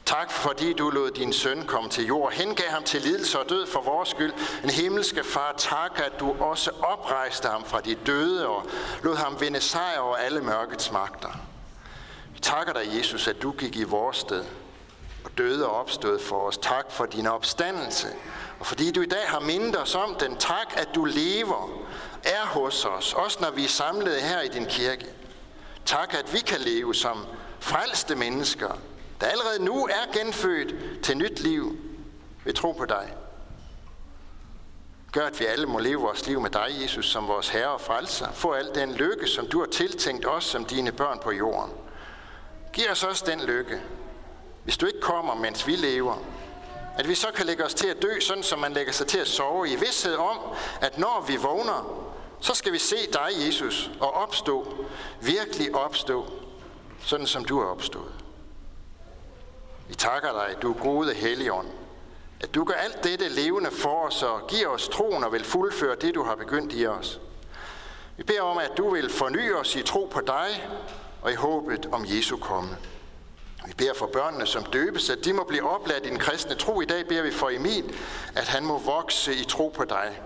Tak, 0.06 0.32
fordi 0.32 0.74
du 0.74 0.90
lod 0.90 1.12
din 1.12 1.34
søn 1.34 1.66
komme 1.68 1.90
til 1.90 2.06
jord, 2.06 2.32
hengav 2.32 2.70
ham 2.70 2.84
til 2.84 3.02
lidelse 3.02 3.40
og 3.40 3.50
død 3.50 3.68
for 3.68 3.82
vores 3.82 4.10
skyld. 4.10 4.34
En 4.64 4.70
himmelske 4.70 5.24
far, 5.24 5.54
tak, 5.58 6.02
at 6.06 6.20
du 6.20 6.36
også 6.40 6.72
oprejste 6.82 7.48
ham 7.48 7.66
fra 7.66 7.82
de 7.82 7.96
døde 7.96 8.48
og 8.48 8.66
lod 9.04 9.16
ham 9.16 9.42
vinde 9.42 9.62
sejr 9.62 10.00
over 10.00 10.16
alle 10.16 10.42
mørkets 10.42 10.92
magter. 10.92 11.30
Vi 12.34 12.40
takker 12.40 12.74
dig, 12.74 12.98
Jesus, 12.98 13.28
at 13.28 13.42
du 13.42 13.52
gik 13.52 13.76
i 13.76 13.84
vores 13.84 14.18
sted 14.18 14.46
døde 15.30 15.68
og 15.68 15.76
opstod 15.76 16.20
for 16.20 16.48
os. 16.48 16.58
Tak 16.58 16.92
for 16.92 17.06
din 17.06 17.28
opstandelse, 17.28 18.08
og 18.60 18.66
fordi 18.66 18.92
du 18.92 19.02
i 19.02 19.06
dag 19.06 19.24
har 19.26 19.40
mindet 19.40 19.82
os 19.82 19.96
om 19.96 20.16
den. 20.16 20.38
Tak, 20.38 20.74
at 20.78 20.90
du 20.96 21.06
lever, 21.06 21.86
er 22.24 22.46
hos 22.46 22.86
os, 22.86 23.14
også 23.14 23.38
når 23.42 23.52
vi 23.52 23.64
er 23.64 23.70
samlet 23.70 24.22
her 24.22 24.42
i 24.42 24.48
din 24.48 24.66
kirke. 24.66 25.06
Tak, 25.86 26.14
at 26.14 26.34
vi 26.34 26.40
kan 26.40 26.60
leve 26.60 26.96
som 26.96 27.26
frelste 27.60 28.16
mennesker, 28.16 28.78
der 29.22 29.28
allerede 29.28 29.66
nu 29.66 29.86
er 29.86 30.20
genfødt 30.20 31.02
til 31.04 31.18
nyt 31.18 31.40
liv 31.40 31.78
ved 32.44 32.54
tro 32.54 32.72
på 32.72 32.86
dig. 32.86 33.14
Gør, 35.12 35.28
at 35.28 35.40
vi 35.40 35.46
alle 35.46 35.66
må 35.66 35.80
leve 35.80 36.02
vores 36.02 36.28
liv 36.28 36.42
med 36.42 36.50
dig, 36.50 36.68
Jesus, 36.82 37.12
som 37.12 37.28
vores 37.28 37.50
Herre 37.50 37.70
og 37.70 37.82
Frelser. 37.82 38.32
Få 38.32 38.52
al 38.52 38.72
den 38.76 38.94
lykke, 38.94 39.28
som 39.28 39.48
du 39.48 39.60
har 39.60 39.68
tiltænkt 39.68 40.26
os 40.26 40.44
som 40.44 40.66
dine 40.66 40.92
børn 40.92 41.20
på 41.20 41.32
jorden. 41.32 41.72
Giv 42.74 42.86
os 42.92 43.04
også 43.04 43.24
den 43.28 43.42
lykke, 43.42 43.82
hvis 44.64 44.78
du 44.78 44.86
ikke 44.86 45.02
kommer, 45.02 45.36
mens 45.36 45.68
vi 45.68 45.76
lever. 45.76 46.16
At 46.98 47.08
vi 47.08 47.16
så 47.16 47.28
kan 47.36 47.46
lægge 47.46 47.66
os 47.66 47.74
til 47.74 47.88
at 47.88 48.02
dø, 48.02 48.20
sådan 48.20 48.44
som 48.44 48.60
man 48.60 48.74
lægger 48.74 48.94
sig 48.94 49.08
til 49.08 49.18
at 49.18 49.28
sove, 49.28 49.70
i 49.70 49.76
vidshed 49.76 50.16
om, 50.16 50.40
at 50.82 50.98
når 50.98 51.26
vi 51.28 51.36
vågner, 51.36 52.10
så 52.40 52.54
skal 52.54 52.74
vi 52.74 52.78
se 52.78 52.96
dig, 53.14 53.46
Jesus, 53.46 53.92
og 54.00 54.14
opstå, 54.14 54.86
virkelig 55.22 55.76
opstå, 55.76 56.26
sådan 57.00 57.28
som 57.28 57.46
du 57.46 57.60
er 57.60 57.66
opstået. 57.66 58.14
Vi 59.88 59.96
takker 59.96 60.32
dig, 60.32 60.62
du 60.62 60.74
gode 60.74 61.14
Helligånd, 61.14 61.68
at 62.42 62.56
du 62.56 62.64
gør 62.64 62.74
alt 62.74 63.04
dette 63.04 63.30
levende 63.30 63.72
for 63.72 64.06
os 64.08 64.24
og 64.24 64.48
giver 64.48 64.68
os 64.68 64.90
troen 64.90 65.24
og 65.24 65.32
vil 65.32 65.44
fuldføre 65.44 65.96
det, 65.96 66.16
du 66.16 66.24
har 66.24 66.36
begyndt 66.36 66.74
i 66.74 66.88
os. 66.88 67.20
Vi 68.18 68.24
beder 68.24 68.42
om, 68.42 68.58
at 68.58 68.72
du 68.78 68.90
vil 68.90 69.10
forny 69.10 69.54
os 69.54 69.76
i 69.76 69.82
tro 69.82 70.10
på 70.12 70.22
dig 70.22 70.70
og 71.22 71.32
i 71.32 71.36
håbet 71.36 71.90
om 71.92 72.06
Jesu 72.08 72.38
komme. 72.38 72.78
Vi 73.68 73.74
beder 73.78 73.94
for 73.94 74.08
børnene, 74.08 74.48
som 74.48 74.64
døbes, 74.64 75.10
at 75.10 75.26
de 75.26 75.34
må 75.34 75.44
blive 75.44 75.70
opladt 75.70 76.06
i 76.06 76.10
den 76.10 76.20
kristne 76.20 76.56
tro. 76.56 76.82
I 76.82 76.86
dag 76.86 77.08
beder 77.08 77.22
vi 77.22 77.32
for 77.32 77.50
Emil, 77.50 77.96
at 78.36 78.48
han 78.48 78.66
må 78.66 78.78
vokse 78.78 79.36
i 79.36 79.44
tro 79.44 79.74
på 79.76 79.86
dig. 79.86 80.22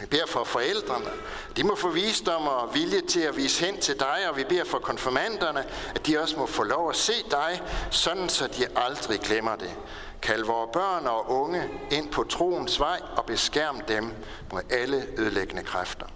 Vi 0.00 0.06
beder 0.06 0.26
for 0.26 0.44
forældrene, 0.44 1.10
de 1.56 1.64
må 1.64 1.74
få 1.74 1.88
visdom 1.88 2.48
og 2.48 2.74
vilje 2.74 3.00
til 3.00 3.20
at 3.20 3.36
vise 3.36 3.64
hen 3.64 3.80
til 3.80 4.00
dig, 4.00 4.18
og 4.30 4.36
vi 4.36 4.44
beder 4.44 4.64
for 4.64 4.78
konfirmanderne, 4.78 5.64
at 5.94 6.06
de 6.06 6.18
også 6.18 6.36
må 6.36 6.46
få 6.46 6.62
lov 6.62 6.90
at 6.90 6.96
se 6.96 7.12
dig, 7.30 7.62
sådan 7.90 8.28
så 8.28 8.46
de 8.46 8.66
aldrig 8.76 9.20
glemmer 9.20 9.56
det. 9.56 9.74
Kald 10.22 10.44
vores 10.44 10.70
børn 10.72 11.06
og 11.06 11.30
unge 11.30 11.70
ind 11.90 12.10
på 12.10 12.24
troens 12.24 12.80
vej 12.80 13.00
og 13.16 13.24
beskærm 13.24 13.80
dem 13.80 14.12
mod 14.52 14.62
alle 14.70 15.06
ødelæggende 15.18 15.62
kræfter. 15.62 16.06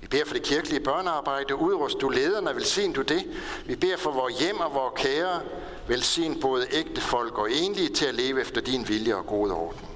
Vi 0.00 0.08
beder 0.08 0.24
for 0.24 0.34
det 0.34 0.42
kirkelige 0.42 0.80
børnearbejde, 0.80 1.56
udrust 1.56 2.00
du 2.00 2.08
lederne, 2.08 2.54
velsign 2.54 2.92
du 2.92 3.02
det. 3.02 3.24
Vi 3.66 3.76
beder 3.76 3.96
for 3.96 4.10
vores 4.10 4.38
hjem 4.38 4.60
og 4.60 4.74
vores 4.74 4.92
kære, 4.96 5.40
velsign 5.88 6.40
både 6.40 6.66
ægte 6.70 7.00
folk 7.00 7.38
og 7.38 7.52
enlige 7.52 7.88
til 7.88 8.06
at 8.06 8.14
leve 8.14 8.40
efter 8.40 8.60
din 8.60 8.88
vilje 8.88 9.14
og 9.14 9.26
gode 9.26 9.52
orden. 9.54 9.88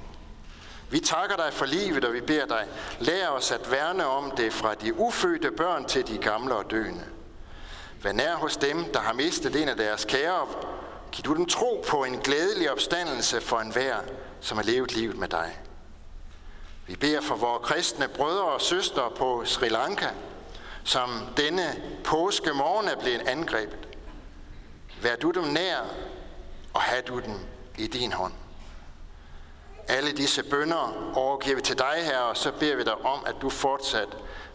Vi 0.90 1.00
takker 1.00 1.36
dig 1.36 1.52
for 1.52 1.66
livet, 1.66 2.04
og 2.04 2.12
vi 2.14 2.20
beder 2.20 2.46
dig, 2.46 2.66
lær 3.00 3.28
os 3.28 3.50
at 3.50 3.70
værne 3.70 4.06
om 4.06 4.30
det 4.36 4.52
fra 4.52 4.74
de 4.74 4.98
ufødte 4.98 5.50
børn 5.50 5.84
til 5.84 6.06
de 6.08 6.18
gamle 6.18 6.54
og 6.54 6.70
døende. 6.70 7.04
Vær 8.02 8.12
nær 8.12 8.34
hos 8.34 8.56
dem, 8.56 8.84
der 8.92 9.00
har 9.00 9.12
mistet 9.12 9.62
en 9.62 9.68
af 9.68 9.76
deres 9.76 10.04
kære. 10.04 10.46
Giv 11.12 11.24
du 11.24 11.34
dem 11.34 11.46
tro 11.46 11.84
på 11.88 12.04
en 12.04 12.18
glædelig 12.18 12.72
opstandelse 12.72 13.40
for 13.40 13.58
enhver, 13.58 13.96
som 14.40 14.58
har 14.58 14.64
levet 14.64 14.96
livet 14.96 15.16
med 15.16 15.28
dig. 15.28 15.58
Vi 16.86 16.96
beder 16.96 17.20
for 17.20 17.36
vores 17.36 17.66
kristne 17.66 18.08
brødre 18.08 18.44
og 18.44 18.60
søstre 18.60 19.10
på 19.16 19.42
Sri 19.44 19.68
Lanka, 19.68 20.08
som 20.84 21.10
denne 21.36 21.82
påske 22.04 22.52
morgen 22.52 22.88
er 22.88 23.00
blevet 23.00 23.28
angrebet. 23.28 23.87
Vær 25.02 25.16
du 25.16 25.30
dem 25.30 25.44
nær, 25.44 25.80
og 26.74 26.80
have 26.80 27.02
du 27.02 27.20
dem 27.20 27.34
i 27.78 27.86
din 27.86 28.12
hånd. 28.12 28.32
Alle 29.88 30.12
disse 30.12 30.42
bønder 30.42 31.12
overgiver 31.16 31.56
vi 31.56 31.62
til 31.62 31.78
dig, 31.78 31.94
her, 32.04 32.18
og 32.18 32.36
så 32.36 32.52
beder 32.52 32.76
vi 32.76 32.84
dig 32.84 32.94
om, 32.94 33.24
at 33.26 33.34
du 33.42 33.50
fortsat 33.50 34.08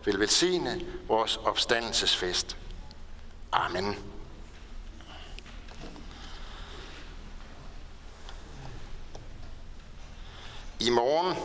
vil 0.05 0.19
velsigne 0.19 0.81
vores 1.07 1.37
opstandelsesfest. 1.37 2.57
Amen. 3.51 3.97
I 10.79 10.89
morgen, 10.89 11.37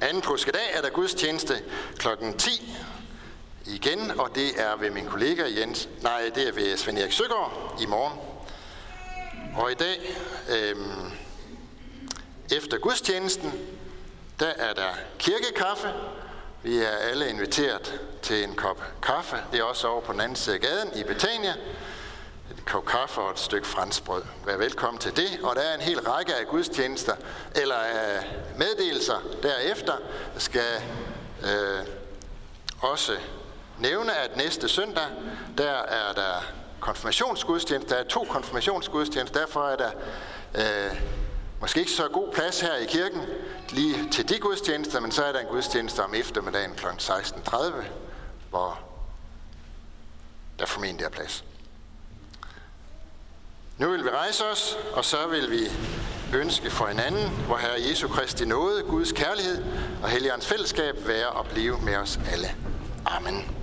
anden 0.00 0.22
påskedag, 0.22 0.72
er 0.72 0.82
der 0.82 0.90
gudstjeneste 0.90 1.54
kl. 1.96 2.08
10 2.38 2.76
igen, 3.66 4.20
og 4.20 4.34
det 4.34 4.60
er 4.60 4.76
ved 4.76 4.90
min 4.90 5.06
kollega 5.06 5.44
Jens, 5.60 5.88
nej, 6.02 6.30
det 6.34 6.48
er 6.48 6.52
ved 6.52 6.76
Svend 6.76 6.98
Erik 6.98 7.12
Søgaard 7.12 7.76
i 7.80 7.86
morgen. 7.86 8.27
Og 9.58 9.70
i 9.72 9.74
dag, 9.74 10.16
øh, 10.48 10.76
efter 12.56 12.78
gudstjenesten, 12.78 13.52
der 14.40 14.46
er 14.46 14.72
der 14.72 14.90
kirkekaffe. 15.18 15.92
Vi 16.62 16.78
er 16.78 16.90
alle 16.90 17.30
inviteret 17.30 18.00
til 18.22 18.44
en 18.44 18.54
kop 18.54 18.82
kaffe. 19.02 19.36
Det 19.52 19.60
er 19.60 19.64
også 19.64 19.88
over 19.88 20.00
på 20.00 20.12
den 20.12 20.20
anden 20.20 20.36
side 20.36 20.54
af 20.54 20.60
gaden 20.60 20.96
i 20.96 21.02
Betania. 21.02 21.54
En 22.50 22.62
kop 22.66 22.86
kaffe 22.86 23.20
og 23.20 23.30
et 23.30 23.38
stykke 23.38 23.66
franskbrød. 23.66 24.22
Vær 24.46 24.56
velkommen 24.56 25.00
til 25.00 25.16
det. 25.16 25.40
Og 25.42 25.56
der 25.56 25.62
er 25.62 25.74
en 25.74 25.80
hel 25.80 26.00
række 26.00 26.34
af 26.34 26.46
gudstjenester, 26.46 27.14
eller 27.54 27.76
af 27.76 28.24
meddelelser 28.56 29.22
derefter. 29.42 29.96
Skal 30.38 30.82
øh, 31.44 31.86
også 32.80 33.16
nævne, 33.78 34.16
at 34.16 34.36
næste 34.36 34.68
søndag, 34.68 35.06
der 35.58 35.72
er 35.72 36.12
der 36.12 36.42
konfirmationsgudstjeneste. 36.80 37.94
Der 37.94 38.00
er 38.00 38.04
to 38.04 38.26
konfirmationsgudstjenester, 38.30 39.40
derfor 39.40 39.68
er 39.68 39.76
der 39.76 39.90
øh, 40.54 41.00
måske 41.60 41.80
ikke 41.80 41.92
så 41.92 42.08
god 42.12 42.32
plads 42.32 42.60
her 42.60 42.74
i 42.76 42.84
kirken 42.84 43.20
lige 43.70 44.10
til 44.10 44.28
de 44.28 44.38
gudstjenester, 44.38 45.00
men 45.00 45.12
så 45.12 45.24
er 45.24 45.32
der 45.32 45.40
en 45.40 45.46
gudstjeneste 45.46 46.04
om 46.04 46.14
eftermiddagen 46.14 46.74
kl. 46.74 46.86
16.30, 46.86 47.56
hvor 48.50 48.80
der 50.58 50.66
formentlig 50.66 51.04
er 51.04 51.10
plads. 51.10 51.44
Nu 53.78 53.90
vil 53.90 54.04
vi 54.04 54.10
rejse 54.10 54.44
os, 54.44 54.78
og 54.92 55.04
så 55.04 55.26
vil 55.26 55.50
vi 55.50 55.70
ønske 56.34 56.70
for 56.70 56.86
hinanden, 56.86 57.28
hvor 57.46 57.56
Herre 57.56 57.88
Jesu 57.90 58.08
Kristi 58.08 58.44
nåde, 58.44 58.82
Guds 58.82 59.12
kærlighed 59.12 59.64
og 60.02 60.08
Helligåndens 60.08 60.46
fællesskab 60.46 60.96
være 61.06 61.28
og 61.28 61.46
blive 61.46 61.78
med 61.80 61.96
os 61.96 62.20
alle. 62.32 62.54
Amen. 63.06 63.57